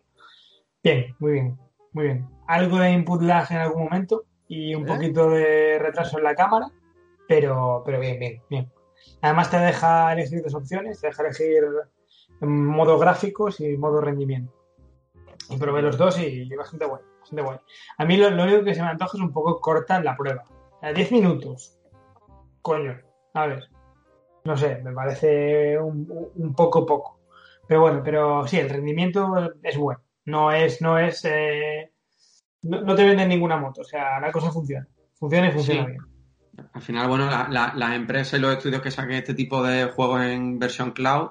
[0.82, 1.58] Bien, muy bien,
[1.96, 2.28] muy bien.
[2.46, 4.86] Algo de input lag en algún momento y un ¿Eh?
[4.86, 6.70] poquito de retraso en la cámara,
[7.26, 8.70] pero, pero bien, bien, bien.
[9.22, 11.64] Además te deja elegir dos opciones, te deja elegir
[12.40, 14.52] modo gráficos y modo rendimiento.
[15.48, 17.58] Y probé los dos y bastante guay, bastante guay.
[17.96, 20.44] A mí lo, lo único que se me antoja es un poco corta la prueba.
[20.82, 21.78] A 10 minutos.
[22.60, 23.00] Coño,
[23.32, 23.70] a ver.
[24.44, 27.20] No sé, me parece un, un poco poco.
[27.66, 30.00] Pero bueno, pero sí, el rendimiento es bueno.
[30.26, 31.92] No es, no es, eh,
[32.62, 33.80] no, no te venden ninguna moto.
[33.80, 34.86] O sea, la cosa funciona.
[35.18, 35.90] Funciona y funciona Sí.
[35.92, 36.02] bien.
[36.72, 39.84] Al final, bueno, la- la- las empresas y los estudios que saquen este tipo de
[39.86, 41.30] juegos en versión cloud,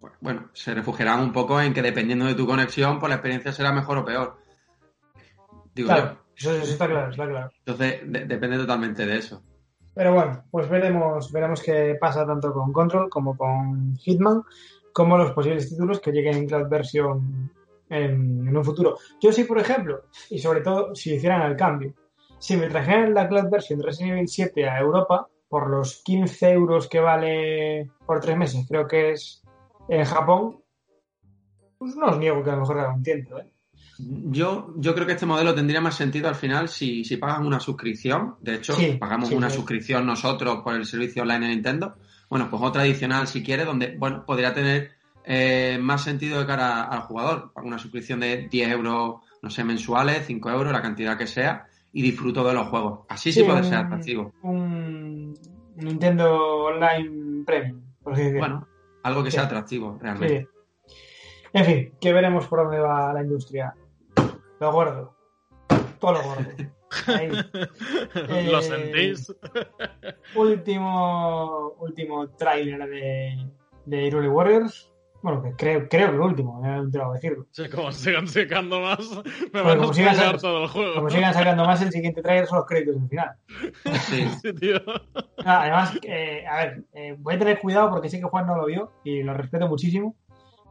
[0.00, 3.52] pues, bueno, se refugiarán un poco en que dependiendo de tu conexión, pues la experiencia
[3.52, 4.38] será mejor o peor.
[5.74, 6.50] Digo Claro, yo.
[6.50, 7.50] eso, eso está claro, está claro.
[7.58, 9.42] Entonces, de- depende totalmente de eso.
[9.94, 14.42] Pero bueno, pues veremos, veremos qué pasa tanto con Control como con Hitman,
[14.92, 17.50] como los posibles títulos que lleguen en cloud version
[17.92, 18.96] en, en un futuro.
[19.20, 21.94] Yo sí, por ejemplo, y sobre todo si hicieran el cambio,
[22.38, 26.50] si me trajeran la cloud version de Resident Evil 7 a Europa por los 15
[26.50, 29.42] euros que vale por tres meses, creo que es
[29.88, 30.58] en Japón,
[31.78, 33.52] pues no os niego que a lo mejor haga un tiento, ¿eh?
[33.98, 37.60] Yo, yo creo que este modelo tendría más sentido al final si, si pagas una
[37.60, 38.36] suscripción.
[38.40, 39.56] De hecho, Sí, pagamos sí, una sí.
[39.56, 41.94] suscripción nosotros por el servicio online de Nintendo.
[42.28, 44.92] Bueno, pues otra adicional si quieres, donde, bueno, podría tener
[45.24, 47.52] eh, más sentido de cara al jugador.
[47.56, 52.02] Una suscripción de 10 euros, no sé, mensuales, 5 euros, la cantidad que sea, y
[52.02, 53.00] disfruto de los juegos.
[53.08, 54.32] Así sí, puede un- ser atractivo.
[54.42, 55.34] Un
[55.76, 58.40] Nintendo Online Premium, por así decirlo.
[58.40, 58.68] Bueno,
[59.02, 59.36] algo que Sí.
[59.36, 60.48] sea atractivo, realmente.
[60.86, 60.94] Sí.
[61.54, 63.74] En fin, que veremos por dónde va la industria.
[64.60, 65.14] Lo gordo.
[65.98, 66.44] Todo lo gordo.
[67.06, 67.28] Ahí.
[68.50, 69.34] ¿Lo Eh, sentís?
[70.34, 73.48] Último, último tráiler de,
[73.86, 74.91] de Hyrule Warriors.
[75.22, 77.46] Bueno, que creo, creo que el último, me he enterado de decirlo.
[77.52, 78.98] Sí, como sigan sacando más,
[79.52, 80.94] me van a sigan todo el juego.
[80.96, 83.30] Como sigan sacando más, el siguiente trailer son los créditos del final.
[84.08, 84.26] Sí.
[84.42, 84.76] Sí, tío.
[85.44, 88.56] Ah, además, eh, a ver, eh, voy a tener cuidado porque sé que Juan no
[88.56, 90.16] lo vio y lo respeto muchísimo.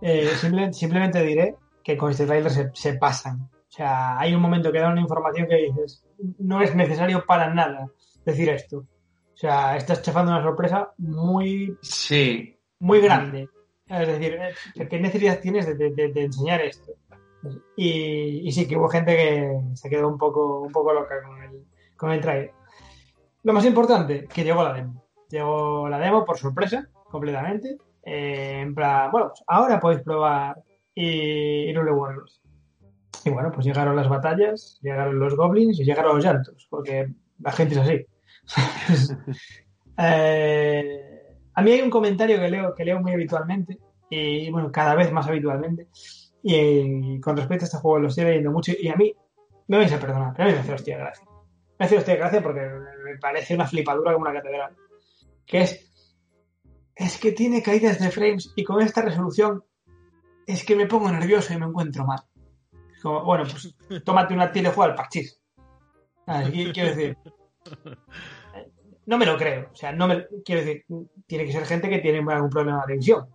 [0.01, 3.41] Eh, simple- simplemente diré que con este trailer se, se pasan.
[3.41, 6.05] O sea, hay un momento que dan una información que dices,
[6.39, 7.87] no es necesario para nada
[8.25, 8.79] decir esto.
[8.79, 13.47] O sea, estás chafando una sorpresa muy, Sí, muy grande.
[13.91, 14.39] Es decir,
[14.75, 16.93] eh, ¿qué necesidad tienes de, de- enseñar esto?
[17.75, 21.41] Y, y sí que hubo gente que se quedó un poco, un poco loca con
[21.43, 21.65] el,
[21.97, 22.51] con el trailer.
[23.43, 25.03] Lo más importante, que llegó la demo.
[25.29, 27.77] Llegó la demo por sorpresa, completamente.
[28.03, 30.61] Eh, en plan, bueno, pues ahora podéis probar
[30.93, 32.41] y Irule Warriors.
[33.25, 37.07] Y bueno, pues llegaron las batallas, llegaron los goblins y llegaron los llantos, porque
[37.39, 38.05] la gente es así.
[39.97, 41.20] Eh,
[41.53, 43.77] a mí hay un comentario que leo, que leo muy habitualmente,
[44.09, 45.87] y bueno, cada vez más habitualmente,
[46.43, 49.13] y, con respecto a este juego lo estoy leyendo mucho, y a mí,
[49.67, 51.25] me vais a perdonar, pero a mí me hace hostia gracia.
[51.79, 54.75] Me hace hostia gracia porque me parece una flipadura como una catedral.
[55.45, 56.13] Que es,
[56.95, 59.63] es que tiene caídas de frames y con esta resolución
[60.45, 62.19] es que me pongo nervioso y me encuentro mal.
[63.01, 65.41] Como, bueno, pues tómate una tira y juega al parchís.
[66.27, 67.17] Ah, Quiero decir,
[69.11, 69.67] no me lo creo.
[69.73, 70.85] O sea, no me, quiero decir,
[71.27, 73.27] tiene que ser gente que tiene algún problema de visión.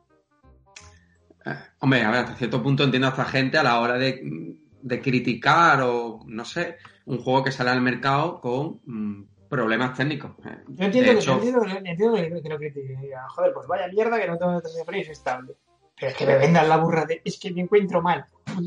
[1.45, 4.57] Eh, Hombre, a ver, hasta cierto punto entiendo a esta gente a la hora de,
[4.81, 10.31] de criticar o, no sé, un juego que sale al mercado con mm, problemas técnicos.
[10.47, 14.19] Eh, Yo entiendo, de que, hecho, entiendo, entiendo que, que lo Joder, pues vaya mierda
[14.19, 15.57] que no tengo 13 frames estable.
[16.01, 18.25] Pero es que me vendan la burra de es que me encuentro mal.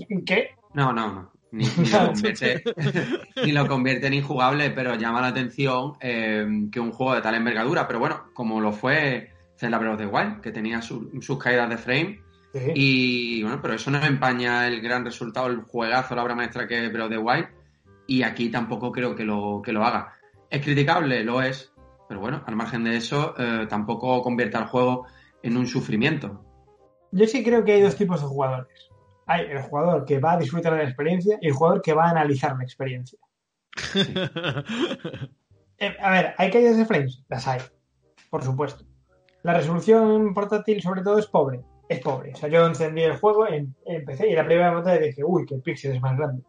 [0.10, 0.52] ¿En qué?
[0.76, 1.32] No, no, no.
[1.52, 2.64] Ni, ni lo convierte,
[3.46, 7.36] ni lo convierte en injugable, pero llama la atención eh, que un juego de tal
[7.36, 7.88] envergadura.
[7.88, 11.70] Pero bueno, como lo fue Zelda Breath of the Wild, que tenía su- sus caídas
[11.70, 12.22] de frame.
[12.54, 12.60] Sí.
[12.76, 16.86] Y bueno, pero eso no empaña el gran resultado, el juegazo, la obra maestra que
[16.86, 17.48] es Breath of the Wild.
[18.08, 20.16] Y aquí tampoco creo que lo, que lo haga.
[20.50, 21.24] ¿Es criticable?
[21.24, 21.72] Lo es.
[22.08, 25.06] Pero bueno, al margen de eso, eh, tampoco convierte al juego
[25.44, 26.44] en un sufrimiento.
[27.12, 28.90] Yo sí creo que hay dos tipos de jugadores.
[29.30, 32.08] Hay el jugador que va a disfrutar de la experiencia y el jugador que va
[32.08, 33.20] a analizar la experiencia.
[35.82, 37.24] Eh, a ver, ¿hay caídas de frames?
[37.30, 37.62] Las hay,
[38.30, 38.84] por supuesto.
[39.44, 41.62] La resolución portátil, sobre todo, es pobre.
[41.88, 42.34] Es pobre.
[42.34, 45.56] O sea, yo encendí el juego, em- empecé y la primera batalla dije, uy, qué
[45.60, 46.44] píxel es más grande.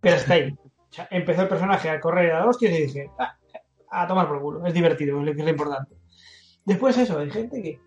[0.00, 0.50] Pero está ahí.
[0.50, 3.38] O sea, empezó el personaje a correr a los hostias y dije, ah,
[3.90, 4.66] a tomar por culo.
[4.66, 5.96] Es divertido, que es lo importante.
[6.66, 7.80] Después eso, hay gente que,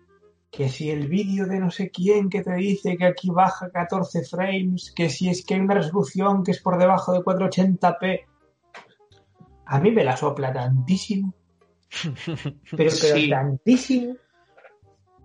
[0.52, 4.22] que si el vídeo de no sé quién que te dice que aquí baja 14
[4.24, 8.20] frames, que si es que hay una resolución que es por debajo de 480p,
[9.66, 11.34] a mí me la sopla tantísimo.
[12.04, 13.28] Pero, pero Sí.
[13.30, 14.14] tantísimo.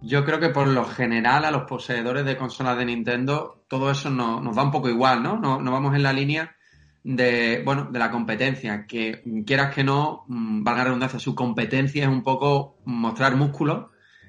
[0.01, 4.09] Yo creo que por lo general a los poseedores de consolas de Nintendo todo eso
[4.09, 5.37] no- nos da un poco igual, ¿no?
[5.37, 6.55] No, no vamos en la línea
[7.03, 12.03] de, bueno, de la competencia, que quieras que no, mm, valga la redundancia, su competencia
[12.03, 13.87] es un poco mostrar músculos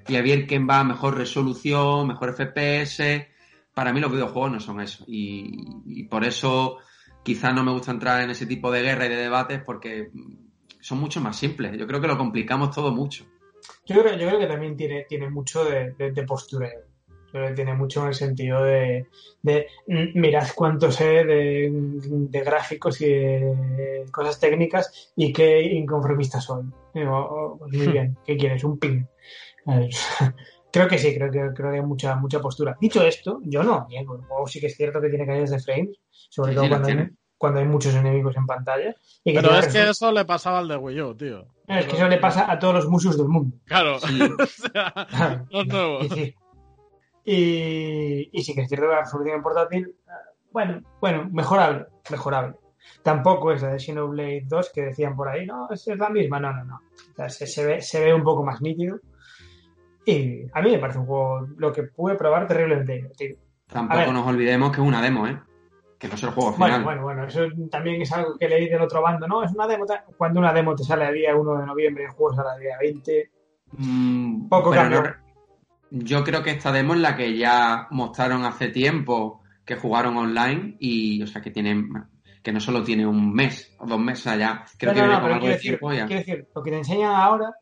[0.09, 3.29] y a ver quién va a mejor resolución, mejor FPS.
[3.75, 5.53] Para mí los videojuegos no son eso y,
[5.87, 6.79] y por eso
[7.23, 10.11] quizás no me gusta entrar en ese tipo de guerra y de debates porque
[10.81, 11.77] son mucho más simples.
[11.79, 13.25] Yo creo que lo complicamos todo mucho.
[13.87, 16.81] Yo creo, yo creo que también tiene, tiene mucho de, de- de postureo.
[17.27, 19.07] Yo creo que tiene mucho en el sentido de,
[19.43, 26.41] de mm, mirad cuánto sé de, de gráficos y de cosas técnicas y qué inconformista
[26.41, 26.65] soy.
[26.95, 28.65] Digo, oh, pues muy bien, ¿qué quieres?
[28.65, 29.05] Un ping.
[30.71, 32.77] Creo que sí, creo que, creo que hay mucha, mucha postura.
[32.79, 34.17] Dicho esto, yo no niego.
[34.17, 36.71] El juego sí que es cierto que tiene caídas de frames, sobre Sí, todo sí,
[36.71, 38.95] cuando hay, cuando hay muchos enemigos en pantalla.
[39.25, 41.47] Y que Pero es que eso le pasaba al de Wii U, tío.
[41.69, 43.57] es que eso le pasa a todos los musos del mundo.
[43.65, 43.99] Claro.
[44.01, 44.21] Sí.
[44.39, 46.01] o sea, no es nuevo.
[46.05, 46.35] Y sí.
[47.25, 50.11] Y, y sí que es cierto que la resolución en portátil, eh,
[50.51, 52.57] bueno, bueno, mejorable, mejorable.
[53.03, 56.41] Tampoco es la de Xenoblade 2 que decían por ahí, no, es, es la misma,
[56.41, 56.77] no, no, no.
[56.77, 58.99] O sea, se, se ve, se ve un poco más nítido.
[60.11, 63.37] Y a mí me parece un juego, lo que pude probar, terriblemente divertido.
[63.69, 65.39] A Tampoco nos olvidemos que es una demo, ¿eh?
[65.99, 66.83] Que no es el juego final.
[66.83, 67.41] Bueno, bueno, bueno, eso
[67.71, 69.43] también es algo que leí del otro bando, ¿no?
[69.43, 69.85] Es una demo,
[70.17, 72.61] cuando una demo te sale el día 1 de noviembre y el juego sale el
[72.63, 73.31] día 20,
[73.73, 75.03] Mm, poco cambio.
[75.03, 75.15] no-
[75.91, 80.77] yo creo que esta demo es la que ya mostraron hace tiempo que jugaron online
[80.81, 81.91] y, o sea, que tienen,
[82.43, 85.21] que no solo tiene un mes o dos meses allá, creo No, que no, viene
[85.21, 86.07] no, con algo de decir, tiempo ya.
[86.07, 87.53] quiero decir, lo que te enseñan ahora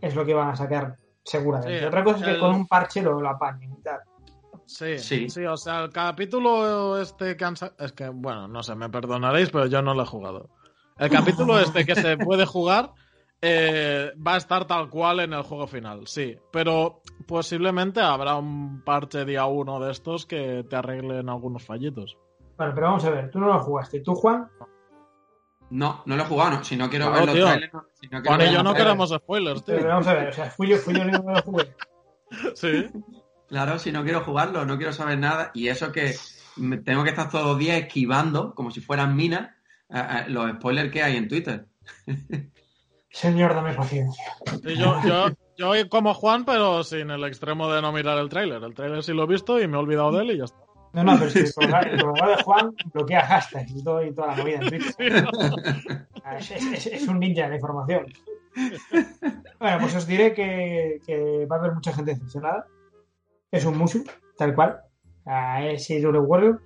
[0.00, 1.80] es lo que van a sacar seguramente.
[1.80, 4.00] Sí, Otra cosa es que el- con un parche lo, lo apañen y tal.
[4.66, 5.28] Sí, Sí.
[5.28, 8.88] sí, o sea, el capítulo este que han sa- Es que, bueno, no sé, me
[8.88, 10.50] perdonaréis, pero yo no lo he jugado.
[10.98, 12.92] El capítulo este que se puede jugar
[13.44, 16.36] eh, va a estar tal cual en el juego final, sí.
[16.52, 22.16] Pero posiblemente habrá un parche día uno de estos que te arreglen algunos fallitos.
[22.56, 24.00] Bueno, pero vamos a ver, tú no lo jugaste.
[24.00, 24.48] ¿Tú, Juan?
[24.60, 24.68] No,
[25.72, 26.64] no lo he jugado, no.
[26.64, 27.44] Si no quiero No, ver los tío.
[27.46, 28.84] trailers, no- si no quiero Juan ver y yo no trailers.
[28.84, 29.88] queremos spoilers, Pero tío.
[29.88, 31.74] vamos a ver, o sea, fui yo, fui yo el único que lo jugué.
[32.54, 32.86] Sí.
[33.48, 35.50] Claro, si no quiero jugarlo, no quiero saber nada.
[35.54, 36.14] Y eso que
[36.56, 39.50] me tengo que estar todos los días esquivando, como si fueran minas,
[39.90, 41.66] a- a- los spoilers que hay en Twitter.
[43.10, 44.24] Señor, dame paciencia.
[44.64, 48.62] Sí, yo, yo, yo como Juan, pero sin el extremo de no mirar el tráiler.
[48.62, 50.56] El tráiler sí lo he visto y me he olvidado de él y ya está.
[50.92, 54.28] No, no, pero es que el programa de Juan bloquea hashtags y, todo, y toda
[54.28, 55.26] la movida en Twitter.
[56.38, 58.06] Es, es- es- es un ninja de la información.
[59.58, 62.66] Bueno, pues os diré que, que va a haber mucha gente decepcionada.
[63.50, 64.04] Es un Mushu,
[64.36, 64.80] tal cual.
[65.24, 66.60] Ah, Es Hyrule Warriors,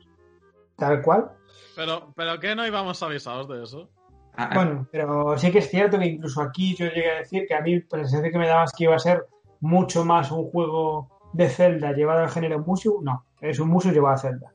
[0.77, 1.31] tal cual.
[1.77, 3.91] Pero, pero ¿qué no íbamos avisados de eso?
[4.35, 7.45] Ah, ah, Bueno, pero sí que es cierto que incluso aquí yo llegué a decir
[7.47, 9.27] que a mí por la sensación que me daba es que iba a ser
[9.61, 13.01] mucho más un juego de Zelda llevado al género Mushu.
[13.03, 14.53] No, es un Mushu llevado a Zelda.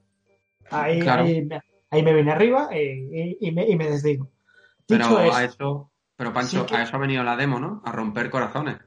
[0.70, 1.24] Ahí, Claro.
[1.24, 4.30] ahí, me- ahí me vine arriba y, y- y me, y me desdigo.
[4.88, 7.82] pero Dicho a eso, pero Pancho, sí que- a eso ha venido la demo, ¿no?
[7.86, 8.78] A romper corazones.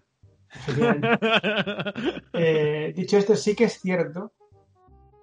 [2.33, 4.33] eh, dicho esto, sí que es cierto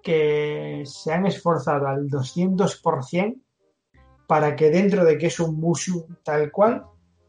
[0.02, 3.36] que se han esforzado al 200%
[4.26, 6.84] para que dentro de que es un Mushu tal cual,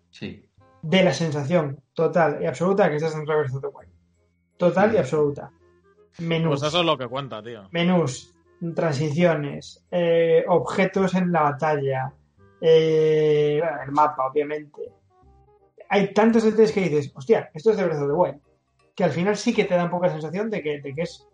[0.09, 0.49] Sí.
[0.81, 3.91] de la sensación total y absoluta que estás en Reverse of the Wild.
[4.57, 5.51] Total y absoluta.
[6.19, 7.67] Menús, Pues eso es lo que cuenta, tío.
[7.71, 8.33] menús,
[8.75, 12.13] transiciones, eh, objetos en la batalla,
[12.61, 14.81] eh, el mapa, obviamente.
[15.89, 18.41] Hay tantos detalles que dices, hostia, esto es de Breath of the Wild,
[18.95, 21.01] que al final sí que te da un poco la sensación de que, de que
[21.01, 21.27] es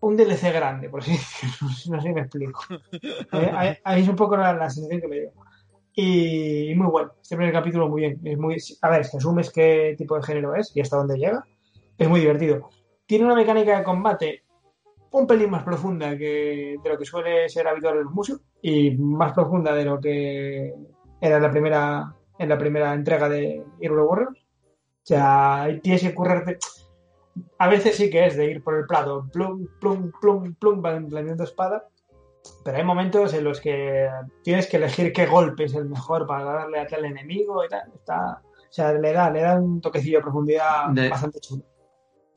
[0.00, 2.60] un DLC grande, por así decirlo, no sé si me explico.
[3.32, 5.30] Eh, ahí- es un poco la, la sensación que me dio.
[5.94, 8.20] Y, muy bueno, este primer capítulo muy bien.
[8.24, 11.44] Es muy, a ver, si asumes qué tipo de género es y hasta dónde llega,
[11.96, 12.70] es muy divertido.
[13.08, 14.44] Tiene una mecánica de combate
[15.12, 18.90] un pelín más profunda que de lo que suele ser habitual en los Mushu y
[18.98, 20.74] más profunda de lo que
[21.18, 24.38] era en la primera, en la primera entrega de Hero Warriors.
[24.38, 26.58] O sea, tienes que currarte.
[27.58, 31.44] A veces sí que es de ir por el plato, plum, plum, plum, plum, blandiendo
[31.44, 31.88] espada,
[32.62, 34.06] pero hay momentos en los que
[34.44, 37.90] tienes que elegir qué golpe es el mejor para darle a tal enemigo y tal.
[37.94, 41.64] Está, o sea, le da, le da un toquecillo de profundidad De- bastante chulo.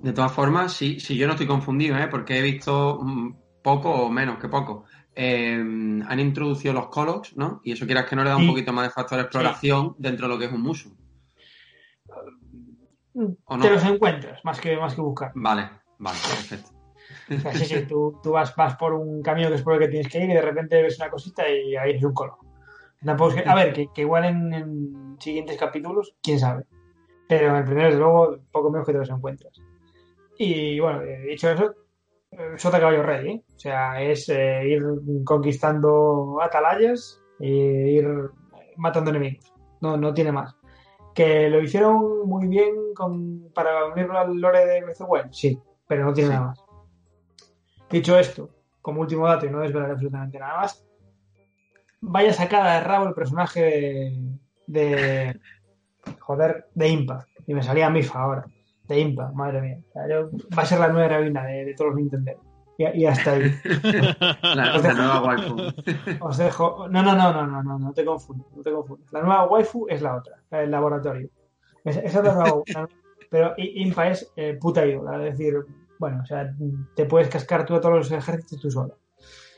[0.02, 2.08] De todas formas, si, si yo no estoy confundido, ¿eh?
[2.10, 4.86] porque he visto mm, poco o menos que poco.
[5.16, 7.62] eh, han introducido los Colox, ¿no?
[7.64, 10.28] Y eso quieras que no le da un poquito más de factor de exploración dentro
[10.28, 10.96] de lo que es un Mushu.
[13.46, 13.64] ¿O no?
[13.64, 15.32] Te los encuentras, más que, más que buscar.
[15.36, 16.70] Vale, vale, perfecto.
[17.30, 19.80] O sea, sí, sí, tú, tú vas, vas por un camino que es por el
[19.80, 22.38] que tienes que ir y de repente ves una cosita y ahí es un colo.
[23.04, 26.64] Tampoco es que- a ver, que, que igual en, en siguientes capítulos, quién sabe.
[27.28, 29.54] Pero en el primero, desde luego, poco menos que te los encuentras.
[30.44, 31.76] Y bueno, eh, dicho eso,
[32.32, 33.44] eh, Sota Caballo Rey, ¿eh?
[33.56, 34.84] O sea, es eh, ir
[35.24, 38.08] conquistando atalayas e ir
[38.78, 39.54] matando enemigos.
[39.82, 40.56] No, no tiene más.
[41.14, 45.10] ¿Que lo hicieron muy bien con, para unirlo al lore de Breath of?
[45.32, 46.36] Sí, pero no tiene Sí.
[46.36, 46.60] nada más.
[47.92, 48.50] Dicho esto,
[48.82, 50.84] como último dato, y no desvelar absolutamente nada más,
[52.00, 55.40] vaya sacada de rabo el personaje de, de-
[56.20, 57.28] joder, de Impa.
[57.46, 58.46] Y me salía Mifa ahora,
[58.92, 59.78] de Impa, madre mía.
[59.90, 62.32] O sea, yo- va a ser la nueva heroína de, de todos los Nintendo.
[62.78, 63.52] Y, y hasta ahí.
[64.56, 65.58] La, la nueva waifu.
[66.22, 66.88] Os dejo.
[66.90, 69.12] No, no, no, no, no, no, no te confundas, no te confundas.
[69.12, 71.30] La nueva waifu es la otra, la del laboratorio.
[71.84, 72.62] Es- Esa es la nueva.
[73.30, 75.56] pero Impa es eh, puta ídola, es decir,
[76.00, 76.54] bueno, o sea,
[76.96, 78.98] te puedes cascar tú a todos los ejércitos tú solo.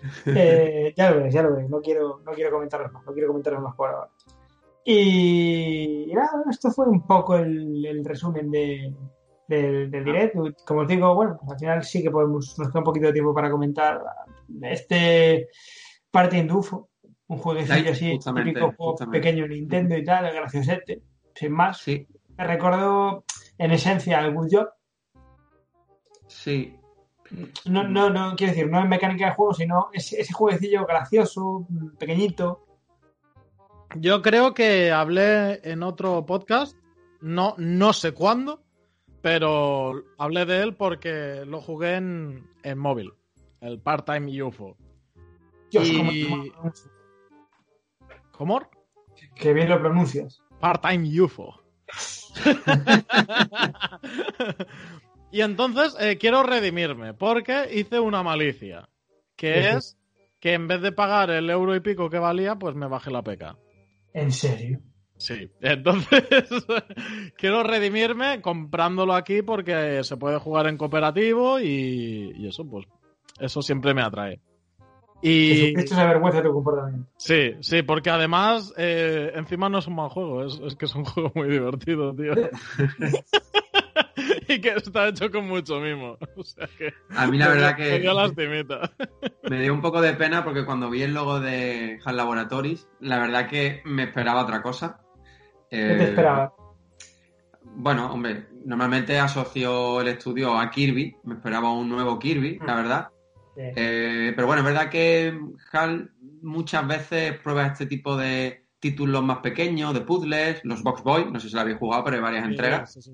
[0.26, 3.30] Eh, ya lo ves, ya lo ves, no quiero, no quiero comentaros más, no quiero
[3.30, 4.10] comentaros más por ahora.
[4.84, 8.94] Y, y nada, esto fue un poco el, el resumen de,
[9.48, 10.36] del, del direct.
[10.66, 13.14] Como os digo, bueno, pues al final sí que podemos, nos queda un poquito de
[13.14, 14.02] tiempo para comentar
[14.62, 15.48] este
[16.12, 16.90] Party in Dufo,
[17.28, 19.20] un jueguecillo así, justamente, típico juego justamente.
[19.20, 21.02] pequeño Nintendo y tal, graciosete,
[21.36, 21.78] sin más.
[21.80, 23.24] Sí, Me recordó
[23.58, 24.70] en esencia al Good Job.
[26.28, 26.76] sí.
[27.66, 31.66] No, no, no, quiero decir, no en mecánica de juego, sino ese, ese jueguecillo gracioso,
[31.98, 32.64] pequeñito.
[33.96, 36.78] Yo creo que hablé en otro podcast,
[37.22, 38.62] no, no sé cuándo,
[39.24, 43.14] pero hablé de él porque lo jugué en, en móvil,
[43.62, 44.76] el Part-Time UFO.
[45.72, 46.52] Dios, Y-
[48.32, 48.70] cómo-.
[49.34, 50.42] Que bien lo pronuncias.
[50.60, 51.64] Part-Time UFO.
[55.32, 58.90] y entonces eh, quiero redimirme porque hice una malicia,
[59.38, 59.98] que es
[60.42, 63.24] que en vez de pagar el euro y pico que valía, pues me bajé la
[63.24, 63.56] peca.
[64.14, 64.82] En serio.
[65.24, 66.22] Sí, entonces
[67.38, 72.86] quiero redimirme comprándolo aquí porque se puede jugar en cooperativo y, y eso, pues,
[73.40, 74.42] eso siempre me atrae.
[75.22, 75.80] Y...
[75.80, 77.10] Esto es vergüenza de tu comportamiento.
[77.16, 80.96] Sí, sí, porque además eh, encima no es un mal juego, es, es, que es
[80.96, 82.34] un juego muy divertido, tío.
[84.50, 86.18] y que está hecho con mucho mimo.
[86.36, 88.92] O sea que a mí la verdad que me dio lastimita.
[89.50, 93.20] me dio un poco de pena porque cuando vi el logo de HAL Laboratories, la
[93.20, 95.00] verdad que me esperaba otra cosa.
[95.74, 96.54] ¿Qué te esperaba?
[97.76, 103.08] Bueno, hombre, normalmente asocio el estudio a Kirby, me esperaba un nuevo Kirby, la verdad.
[103.56, 103.62] Sí.
[103.76, 105.36] Eh, pero bueno, es verdad que
[105.72, 106.12] HAL
[106.44, 111.40] muchas veces prueba este tipo de títulos más pequeños, de puzzles, los Box Boy, no
[111.40, 112.94] sé si lo habéis jugado, pero hay varias entregas.
[112.94, 113.12] Sí.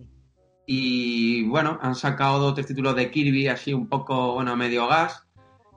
[0.66, 5.26] Y bueno, han sacado dos tres títulos de Kirby así un poco, bueno, medio gas.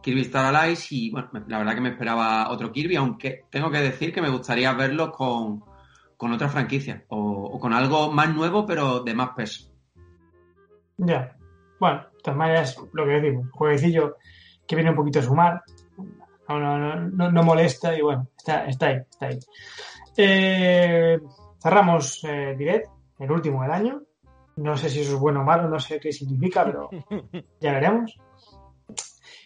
[0.02, 3.78] Kirby Star Allies y bueno, la verdad que me esperaba otro Kirby, aunque tengo que
[3.78, 5.62] decir que me gustaría verlo con,
[6.22, 9.72] con otra franquicia o, o, con algo más nuevo pero de más peso.
[10.96, 11.36] Ya.
[11.80, 14.18] Bueno, de todas maneras, lo que decimos, jueguecillo
[14.64, 15.62] que viene un poquito a sumar,
[16.48, 19.38] no, no, no, no molesta y bueno, está, está ahí, está ahí.
[20.16, 21.18] Eh,
[21.60, 22.86] cerramos eh, Direct,
[23.18, 24.02] el último del año.
[24.58, 26.88] No sé si eso es bueno o malo, no sé qué significa, pero
[27.60, 28.16] ya veremos.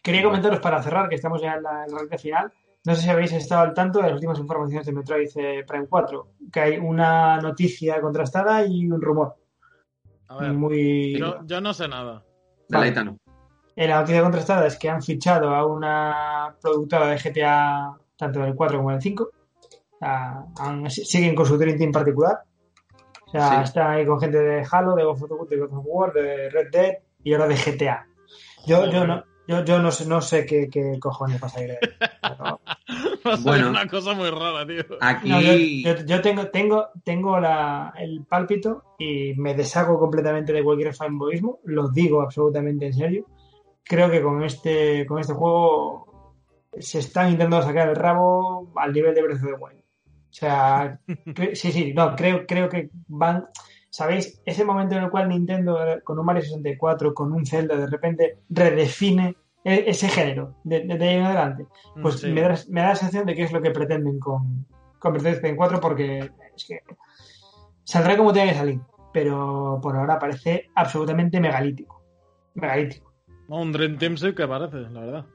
[0.03, 2.53] Quería comentaros para cerrar, que estamos ya en la, en la recta final.
[2.87, 5.87] No sé si habéis estado al tanto de las últimas informaciones de Metroid eh, Prime
[5.89, 9.35] 4, que hay una noticia contrastada y un rumor.
[10.29, 11.19] A ver, Muy...
[11.19, 12.23] yo, yo no sé nada.
[12.69, 13.17] Deleítanos.
[13.75, 18.55] Eh, La noticia contrastada es que han fichado a una productora de GTA, tanto del
[18.55, 19.25] 4 como del 5.
[19.25, 22.39] O sea, han- siguen con su Dream Team particular.
[23.27, 23.65] O sea, Sí.
[23.65, 27.49] están ahí con gente de Halo, de God of War, de Red Dead y ahora
[27.49, 28.07] de GTA.
[28.67, 31.41] Yo, yo no, yo, yo no sé, no sé qué, qué cojones.
[32.21, 32.61] Pero-
[33.27, 33.71] Va a ser Bueno.
[33.71, 34.85] una cosa muy rara, tío.
[35.01, 40.53] Aquí No, yo, yo- yo tengo, tengo, tengo la, el pálpito y me deshago completamente
[40.53, 43.27] de cualquier fanboyismo, lo digo absolutamente en serio.
[43.85, 46.35] Creo que con este, con este juego
[46.79, 49.81] se están intentando sacar el rabo al nivel de Breath of the Wild.
[49.81, 51.01] O sea,
[51.55, 53.47] sí, sí, no, creo, creo que van.
[53.89, 54.43] ¿Sabéis?
[54.45, 58.41] Ese momento en el cual Nintendo, con un Mario 64, con un Zelda, de repente
[58.51, 59.35] redefine
[59.69, 61.67] ese género de, de, de ahí en adelante
[62.01, 62.29] pues Sí.
[62.29, 64.65] me, da, me da la sensación de que es lo que pretenden con,
[64.99, 66.81] con Prime 4 porque es que
[67.85, 68.81] saldrá como tenga que salir,
[69.13, 72.03] pero por ahora parece absolutamente megalítico.
[72.55, 73.13] Megalítico.
[73.49, 75.27] No, un Dream Team sí que parece, la verdad.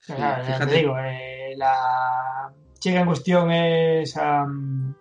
[0.00, 4.16] Sí, O sea, ya te digo, eh, la chica en cuestión es...
[4.16, 4.94] am,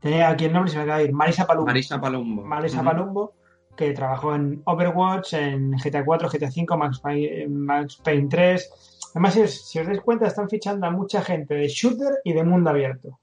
[0.00, 1.66] tenía aquí el nombre, se me acaba de ir, Marisa Palumbo.
[1.66, 2.42] Marisa Palumbo.
[2.44, 2.86] Marisa Ujú.
[2.86, 3.34] Palumbo,
[3.76, 8.70] que trabajó en Overwatch, en GTA 4, GTA 5, Max Payne, Max Payne 3.
[9.14, 12.32] Además, si os, si os dais cuenta, están fichando a mucha gente de shooter y
[12.32, 13.18] de mundo abierto.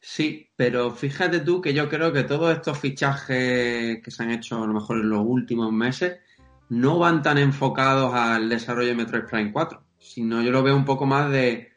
[0.00, 4.62] Sí, pero fíjate tú que yo creo que todos estos fichajes que se han hecho
[4.62, 6.18] a lo mejor en los últimos meses
[6.70, 10.84] no van tan enfocados al desarrollo de Metroid Prime 4, sino yo lo veo un
[10.84, 11.70] poco más de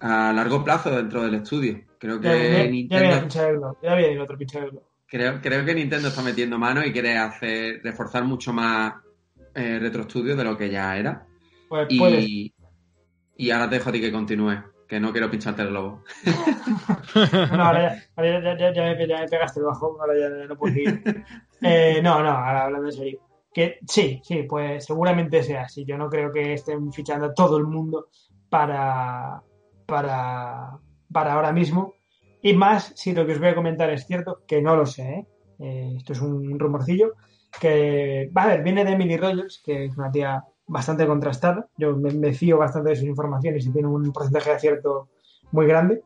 [0.00, 1.80] a largo plazo dentro del estudio.
[1.98, 4.93] Creo Ya, ya- que ya viene Nintendo de globo, ya el otro globo.
[5.06, 8.94] Creo, creo que Nintendo está metiendo mano y quiere hacer reforzar mucho más
[9.54, 11.26] eh, Retro Studio de lo que ya era.
[11.68, 11.86] Pues.
[11.90, 12.54] Y,
[13.36, 16.02] y ahora te dejo a ti que continúe, que no quiero pincharte el globo.
[17.56, 20.28] No, ahora ya, ahora ya- ya- ya me, ya me pegaste el bajón, ahora ya
[20.46, 21.02] no puedo seguir.
[21.66, 23.20] Eh, no, no, ahora hablando en serio.
[23.54, 25.84] Que sí, sí, pues seguramente sea así.
[25.86, 28.08] Yo no creo que estén fichando a todo el mundo
[28.50, 29.40] para,
[29.86, 30.72] para,
[31.10, 31.94] para ahora mismo.
[32.44, 35.02] Y más, si lo que os voy a comentar es cierto, que no lo sé,
[35.02, 35.26] ¿eh?
[35.60, 37.14] Eh, esto es un rumorcillo,
[37.58, 41.66] que, va a ver, viene de Emily Rogers, que es una tía bastante contrastada.
[41.78, 45.08] Yo me, me fío bastante de sus informaciones y tiene un porcentaje de acierto
[45.52, 46.02] muy grande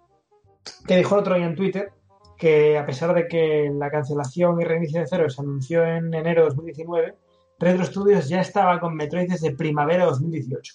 [0.87, 1.91] que dijo el otro día en Twitter
[2.37, 6.43] que a pesar de que la cancelación y reinicio de cero se anunció en enero
[6.43, 7.15] de 2019,
[7.59, 10.75] Retro Studios ya estaba con Metroid desde primavera de 2018.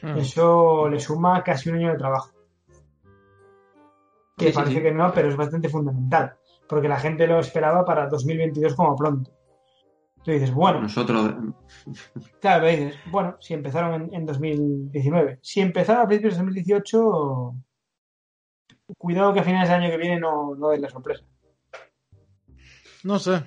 [0.00, 0.16] Hmm.
[0.16, 2.30] Eso le suma casi un año de trabajo.
[4.42, 4.82] Que Sí, parece sí.
[4.82, 6.34] que no, pero es bastante fundamental,
[6.68, 9.30] porque la gente lo esperaba para 2022 como pronto.
[10.24, 11.34] Tú dices, bueno, Nosotros,
[12.40, 15.38] Claro, pero dices, bueno, si empezaron en, en 2019.
[15.42, 17.54] Si empezaron a principios de 2018,
[18.98, 21.24] cuidado que a finales del año que viene no, no den la sorpresa.
[23.04, 23.42] No sé.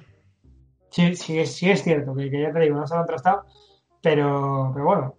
[0.90, 3.46] Sí, sí, es, sí es cierto, que, que ya te digo, no está contrastado,
[4.02, 5.16] pero, pero bueno,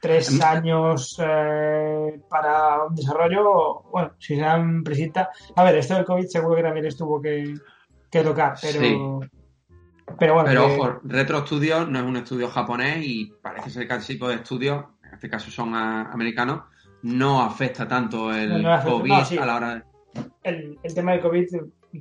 [0.00, 5.30] tres Em- años eh, para un desarrollo, bueno, si se dan presita.
[5.56, 7.54] A ver, esto del COVID seguro que también les tuvo que,
[8.10, 9.28] que tocar, pero, Sí.
[10.18, 13.88] pero bueno, pero que- ojo, Retro Studio no es un estudio japonés y parece ser
[13.88, 16.62] que el tipo de estudio, en este caso son americanos,
[17.02, 19.38] no afecta tanto el No, no afecta, COVID no, sí.
[19.38, 19.82] a la hora de...
[20.42, 21.46] el, el tema del COVID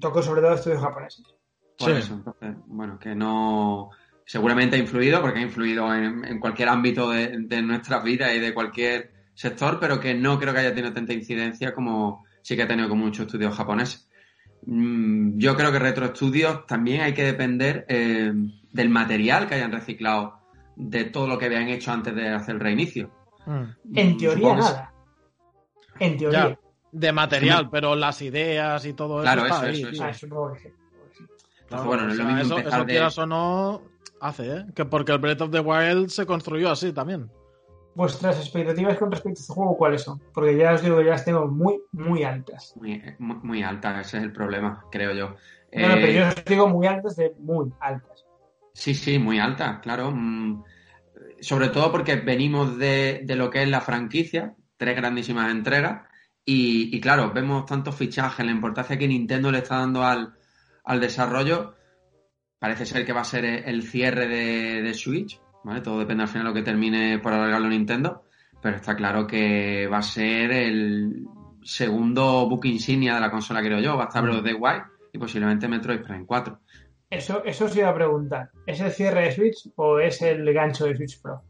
[0.01, 1.25] tocó sobre todo estudios japoneses.
[1.77, 1.97] Por Sí.
[1.97, 3.91] eso, entonces, bueno, que no.
[4.27, 8.39] Seguramente ha influido, porque ha influido en, en cualquier ámbito de, de nuestras vidas y
[8.39, 12.63] de cualquier sector, pero que no creo que haya tenido tanta incidencia como sí que
[12.63, 14.09] ha tenido con muchos estudios japoneses.
[14.65, 18.33] Mm, Yo creo que Retro Studios también hay que depender eh,
[18.73, 20.39] del material que hayan reciclado,
[20.75, 23.09] de todo lo que habían hecho antes de hacer el reinicio.
[23.45, 23.63] Mm.
[23.97, 24.67] En teoría, supongo que sí.
[24.73, 24.93] nada.
[25.99, 26.49] En teoría.
[26.49, 26.59] Ya,
[26.91, 29.55] de material, pero las ideas y todo Claro, eso.
[29.55, 30.03] está eso, ahí, eso.
[30.03, 30.67] Ah, supongo que sí.
[30.69, 31.23] supongo que sí.
[31.61, 33.81] Entonces, bueno, no es lo sea, mismo eso, eso de- quieras o no,
[34.19, 34.65] hace, ¿eh?
[34.75, 37.31] Que porque el Breath of the Wild se construyó así también.
[37.93, 40.21] ¿Vuestras expectativas con respecto a este juego cuáles son?
[40.33, 42.75] Porque ya os digo, ya las tengo muy, muy altas.
[42.75, 45.35] Muy, muy, muy alta, ese es el problema, creo yo.
[45.73, 48.25] No, no, Eh, pero yo os digo muy altas de muy altas.
[48.73, 50.11] Sí, sí, muy alta, claro.
[50.11, 50.63] Mm,
[51.39, 56.03] Sobre todo porque venimos de, de lo que es la franquicia, tres grandísimas entregas,
[56.45, 60.35] y, y claro, vemos tantos fichajes, la importancia que Nintendo le está dando al,
[60.83, 61.73] al desarrollo.
[62.59, 65.81] Parece ser que va a ser el cierre de, de Switch, ¿vale?
[65.81, 68.23] Todo depende al final de lo que termine por alargarlo Nintendo,
[68.61, 71.27] pero está claro que va a ser el
[71.63, 73.95] segundo book insignia de la consola, creo yo.
[73.97, 74.83] Va a estar Breath of the Wild
[75.13, 76.59] y posiblemente Metroid Prime 4.
[77.09, 78.49] Eso, eso os iba a preguntar.
[78.65, 81.41] ¿Es el cierre de Switch o es el gancho de Switch Pro?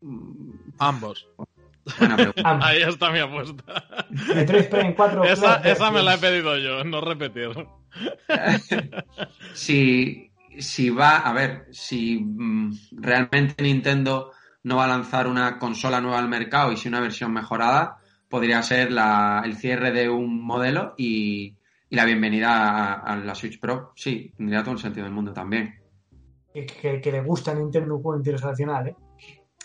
[0.00, 1.28] Mm, Ambos.
[1.98, 2.58] Buena pregunta.
[2.62, 3.84] Ahí está mi apuesta.
[4.34, 5.24] Metroid Prime 4.
[5.24, 7.50] esa, esa me la he pedido yo, no repetir.
[9.52, 14.32] si, si va, a ver, si mm, realmente Nintendo
[14.64, 18.62] no va a lanzar una consola nueva al mercado y si una versión mejorada, podría
[18.62, 21.54] ser la- el cierre de un modelo y,
[21.90, 23.92] y la bienvenida a, a la Switch Pro.
[23.94, 25.74] Sí, tendría todo el sentido del mundo también.
[26.52, 28.96] Que, que- que le gusta a Nintendo un juego internacional, ¿eh?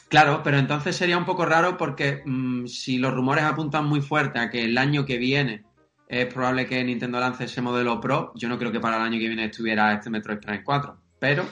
[0.09, 4.39] Claro, pero entonces sería un poco raro porque mm, si los rumores apuntan muy fuerte
[4.39, 5.63] a que el año que viene
[6.09, 9.19] es probable que Nintendo lance ese modelo Pro, yo no creo que para el año
[9.19, 10.97] que viene estuviera este Metroid Prime 4.
[11.19, 11.43] Pero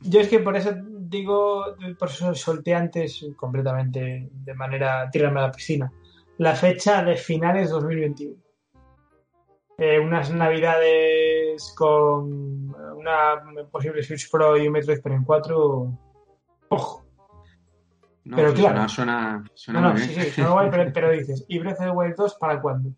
[0.00, 5.44] Yo es que por eso digo, por eso solté antes completamente de manera tirarme a
[5.44, 5.92] la piscina.
[6.38, 8.34] La fecha de finales 2021.
[9.76, 15.98] Eh, unas navidades con una posible Switch Pro y un Metroid Prime 4.
[16.70, 17.06] Ojo.
[18.24, 18.88] no, Pero claro.
[18.88, 20.24] suena, suena, suena No, no, muy sí, bien.
[20.24, 22.90] sí, suena guay, pero, pero dices, ¿y Breath of the Wild 2 para cuándo?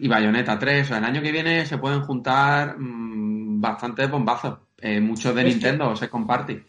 [0.00, 4.58] Y Bayonetta 3, o sea, el año que viene se pueden juntar mm, bastantes bombazos.
[4.78, 6.66] Eh, muchos de Es que- Nintendo se comparten.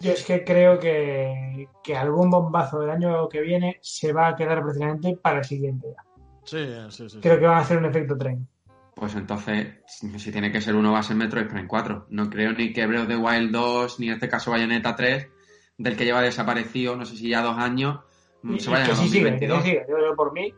[0.00, 4.36] Yo es que creo que, que algún bombazo del año que viene se va a
[4.36, 6.02] quedar precisamente para el siguiente ya.
[6.44, 7.18] Sí, sí, sí.
[7.20, 8.48] Creo que van a hacer un efecto tren.
[8.94, 12.06] Pues entonces, si tiene que ser uno, va a ser Metroid Prime 4.
[12.08, 15.28] No creo ni que Breath of the Wild 2, ni en este caso Bayonetta 3,
[15.76, 18.00] del que lleva desaparecido, no sé si ya dos años,
[18.42, 19.62] Y- se vayan que a sí sigue, que 2022.
[19.62, 19.86] sí sigue.
[19.86, 20.52] Yo, yo por mí,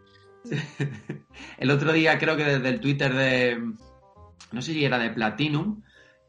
[1.59, 3.59] El otro día creo que desde el Twitter de,
[4.53, 5.82] no sé si era de Platinum,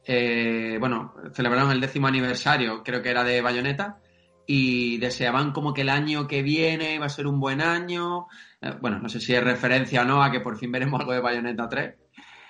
[0.06, 3.98] eh, bueno, celebraron el décimo aniversario, creo que era de Bayonetta,
[4.46, 8.28] y deseaban como que el año que viene va a ser un buen año.
[8.62, 11.14] Eh, bueno, no sé si es referencia o no a que por fin veremos algo
[11.14, 11.96] de Bayonetta 3.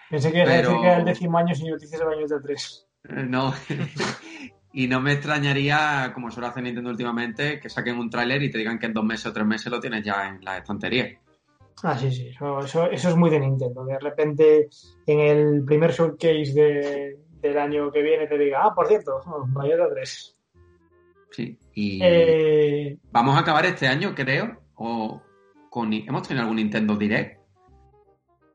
[0.10, 2.88] pensé que era Pero- que era el décimo año sin noticias de Bayonetta 3.
[3.10, 3.54] Eh, No.
[4.74, 8.58] y no me extrañaría, como suele hacer Nintendo últimamente, que saquen un tráiler y te
[8.58, 11.20] digan que en dos meses o tres meses lo tienes ya en la estantería.
[11.82, 12.28] Ah, sí, sí.
[12.30, 13.84] Eso, eso, eso es muy de Nintendo.
[13.86, 14.70] De repente,
[15.08, 19.90] en el primer showcase de- del año que viene, te diga, ah, por cierto, Bayonetta
[19.94, 20.38] 3.
[21.32, 21.58] Sí.
[21.74, 25.22] Y Eh, vamos a acabar este año, creo, o
[25.70, 25.92] con...
[25.92, 27.40] ¿Hemos tenido algún Nintendo Direct?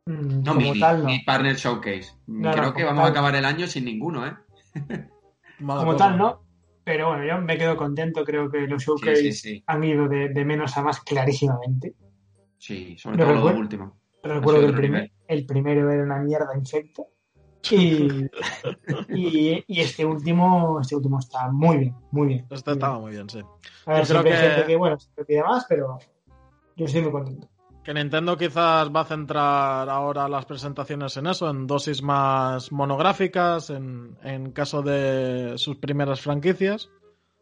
[0.06, 1.04] mm, No, como mi, tal, no.
[1.06, 2.12] mi Partner Showcase.
[2.28, 4.32] No, creo no, que vamos a acabar el año sin ninguno, ¿eh?
[5.58, 5.96] Como cosa.
[5.98, 6.40] tal, no.
[6.84, 8.24] Pero bueno, yo me quedo contento.
[8.24, 9.64] Creo que los Sí, showcase sí, sí.
[9.66, 11.94] han ido de, de menos a más clarísimamente.
[12.58, 13.60] Sí, sobre Lo todo lo recuerdo.
[13.60, 13.96] último.
[14.22, 17.02] Recuerdo que el, primer- el primero era una mierda infecta.
[17.70, 18.24] Y,
[19.08, 22.46] y, y este último este último está muy bien, muy bien.
[22.50, 23.40] Este estaba muy bien, sí.
[23.86, 25.98] A ver, Yo creo siempre hay que- gente que, bueno, se pide más, pero
[26.76, 27.48] yo estoy muy contento.
[27.82, 33.70] Que Nintendo quizás va a centrar ahora las presentaciones en eso, en dosis más monográficas,
[33.70, 36.90] en, en caso de sus primeras franquicias.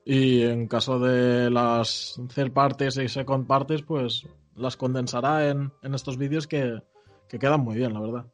[0.04, 4.24] Y en caso de las third parties y second parties, pues
[4.56, 6.80] las condensará en, en estos vídeos que,
[7.28, 8.26] que quedan muy bien, la verdad.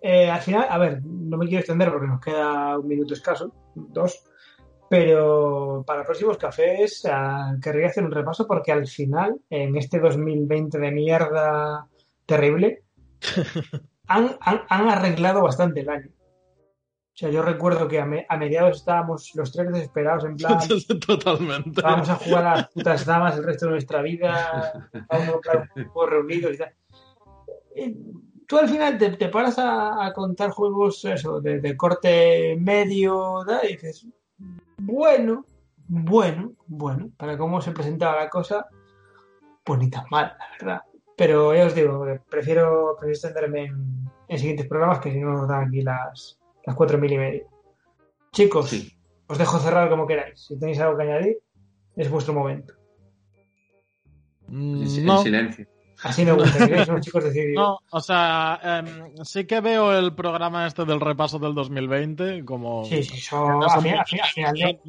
[0.00, 3.52] Eh, al final, a ver, no me quiero extender porque nos queda un minuto escaso,
[3.74, 4.24] dos,
[4.88, 10.78] pero para próximos cafés ah, querría hacer un repaso porque al final, en este 2020
[10.78, 11.86] de mierda
[12.26, 12.82] terrible,
[14.06, 16.10] han, han- han arreglado bastante el año.
[17.14, 20.58] O sea, yo recuerdo que a, me- a mediados estábamos los tres desesperados, en plan,
[21.06, 21.80] Totalmente.
[21.80, 24.72] vamos a jugar a las putas damas el resto de nuestra vida,
[25.08, 26.74] vamos a reunidos y tal.
[27.76, 27.94] Eh,
[28.46, 33.42] Tú al final te, te paras a, a contar juegos eso, de, de corte medio,
[33.46, 33.64] ¿da?
[33.64, 34.06] y dices,
[34.76, 35.46] bueno,
[35.88, 38.66] bueno, bueno, para cómo se presentaba la cosa,
[39.64, 40.82] pues ni tan mal, la verdad.
[41.16, 45.48] Pero ya os digo, prefiero, prefiero extenderme en, en siguientes programas que si no nos
[45.48, 47.46] dan aquí las, las cuatro mil y medio.
[48.32, 48.92] Chicos, Sí.
[49.28, 50.40] os dejo cerrar como queráis.
[50.44, 51.38] Si tenéis algo que añadir,
[51.96, 52.74] es vuestro momento.
[54.48, 55.66] Mm, En, en silencio.
[56.02, 57.64] Así me gusta, que son chicos decididos.
[57.64, 62.84] no, o sea, em, sí que veo el programa este del repaso del 2020 como...
[62.84, 64.80] Sí, sí, son, a, fi- a fi- a final de,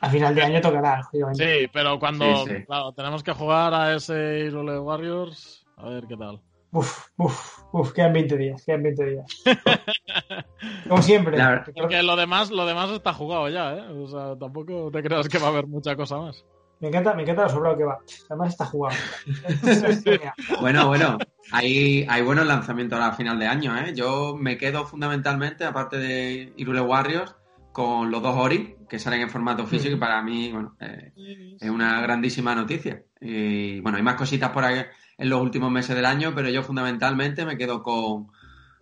[0.00, 1.02] a final de año tocará.
[1.34, 2.64] Sí, pero cuando Sí, sí.
[2.66, 6.40] claro, tenemos que jugar a ese Irule Warriors, a ver qué tal.
[6.74, 9.44] Uf, uf, uf, quedan 20 días, quedan 20 días.
[10.88, 11.38] Como siempre.
[11.72, 13.82] Porque lo demás, lo demás está jugado ya, ¿eh?
[13.92, 16.44] O sea, tampoco te creas que va a haber mucha cosa más.
[16.80, 18.00] Me encanta, me encanta lo sobrado que va.
[18.28, 18.96] Además está jugado.
[20.60, 21.16] Bueno, bueno,
[21.52, 23.92] hay, hay buenos lanzamientos a final de año, ¿eh?
[23.94, 27.36] Yo me quedo fundamentalmente, aparte de Irule Warriors,
[27.72, 31.12] con los dos Ori, que salen en formato físico y para mí, bueno, eh,
[31.60, 33.04] es una grandísima noticia.
[33.20, 34.84] Y bueno, hay más cositas por ahí
[35.18, 38.28] en los últimos meses del año, pero yo fundamentalmente me quedo con,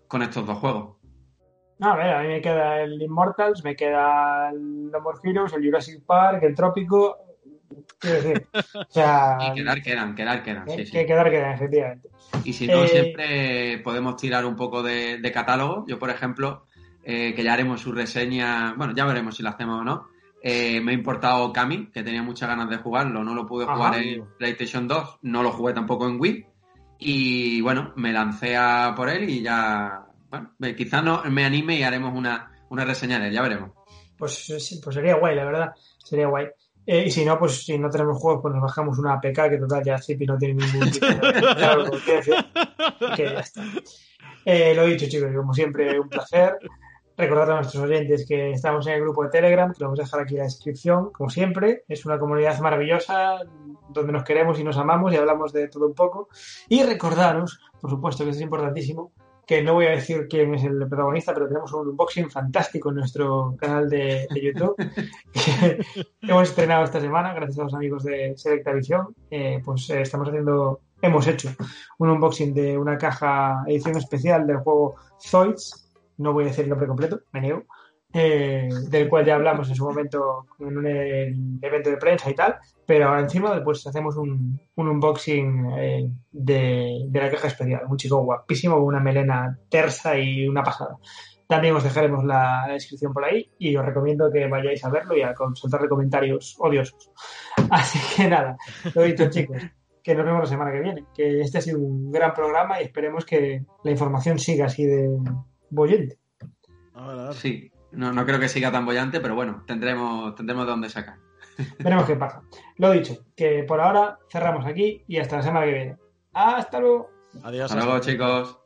[0.08, 0.96] con estos dos juegos.
[1.78, 5.52] No, a ver, a mí me queda el Immortals, me queda el No More Heroes,
[5.52, 7.18] el Jurassic Park, el Trópico.
[7.98, 10.92] Quiero decir, o sea, Y quedar quedan, quedar quedan, que, sí, sí.
[10.92, 12.08] que quedar queda, efectivamente.
[12.44, 15.84] Y si no, Eh, siempre podemos tirar un poco de, de catálogo.
[15.88, 16.66] Yo, por ejemplo,
[17.04, 20.08] eh, que ya haremos su reseña, bueno, ya veremos si la hacemos o no.
[20.42, 23.76] Eh, me he importado Kami, que tenía muchas ganas de jugarlo, no lo pude Ajá.
[23.76, 26.46] jugar en PlayStation 2, no lo jugué tampoco en Wii.
[26.98, 31.82] Y bueno, me lancé a por él y ya, bueno, quizás no, me anime y
[31.82, 33.70] haremos una, una reseña de él, ya veremos.
[34.16, 35.72] Pues, sí, pues sería guay, la verdad.
[35.98, 36.46] Sería guay.
[36.86, 39.58] Eh, y si no, pues si no tenemos juegos, pues nos bajamos una APK que
[39.58, 41.40] total ya Zipi no tiene ningún tipo de...
[41.56, 41.90] Claro,
[43.16, 43.62] que ya está.
[44.44, 46.58] Eh, lo dicho, chicos, como siempre, un placer.
[47.22, 50.02] Recordar a nuestros oyentes que estamos en el grupo de Telegram, que lo vamos a
[50.02, 51.84] dejar aquí en la descripción, como siempre.
[51.86, 53.38] Es una comunidad maravillosa
[53.90, 56.28] donde nos queremos y nos amamos y hablamos de todo un poco.
[56.68, 59.12] Y recordaros, por supuesto, que es importantísimo,
[59.46, 62.96] que no voy a decir quién es el protagonista, pero tenemos un unboxing fantástico en
[62.96, 64.74] nuestro canal de, YouTube
[65.32, 65.78] que
[66.22, 69.14] hemos estrenado esta semana gracias a los amigos de Selecta Visión.
[69.30, 71.50] Eh, pues eh, estamos haciendo, hemos hecho
[71.98, 75.81] un unboxing de una caja edición especial del juego Zoids,
[76.18, 77.64] no voy a decir el nombre completo, me niego,
[78.14, 80.86] eh, del cual ya hablamos en su momento en un
[81.62, 82.56] evento de prensa y tal,
[82.86, 87.96] pero ahora encima pues hacemos un, un unboxing eh, de, de la caja especial, un
[87.96, 90.98] chico guapísimo una melena tersa y una pasada.
[91.52, 95.22] También os dejaremos la, descripción por ahí y os recomiendo que vayáis a verlo y
[95.22, 97.10] a soltarle comentarios odiosos.
[97.70, 98.56] Así que nada,
[98.94, 99.58] lo dicho chicos,
[100.02, 102.84] que nos vemos la semana que viene, que este ha sido un gran programa y
[102.84, 105.08] esperemos que la información siga así de
[105.72, 106.18] bollente.
[106.94, 107.34] A ver, a ver.
[107.34, 111.16] Sí, no, no creo que siga tan bollante, pero bueno, tendremos, tendremos de dónde sacar.
[111.78, 112.42] Veremos qué pasa.
[112.76, 115.96] Lo dicho, que por ahora cerramos aquí y hasta la semana que viene.
[116.32, 117.10] Hasta luego.
[117.42, 117.70] Adiós.
[117.70, 118.61] Hasta luego, chicos.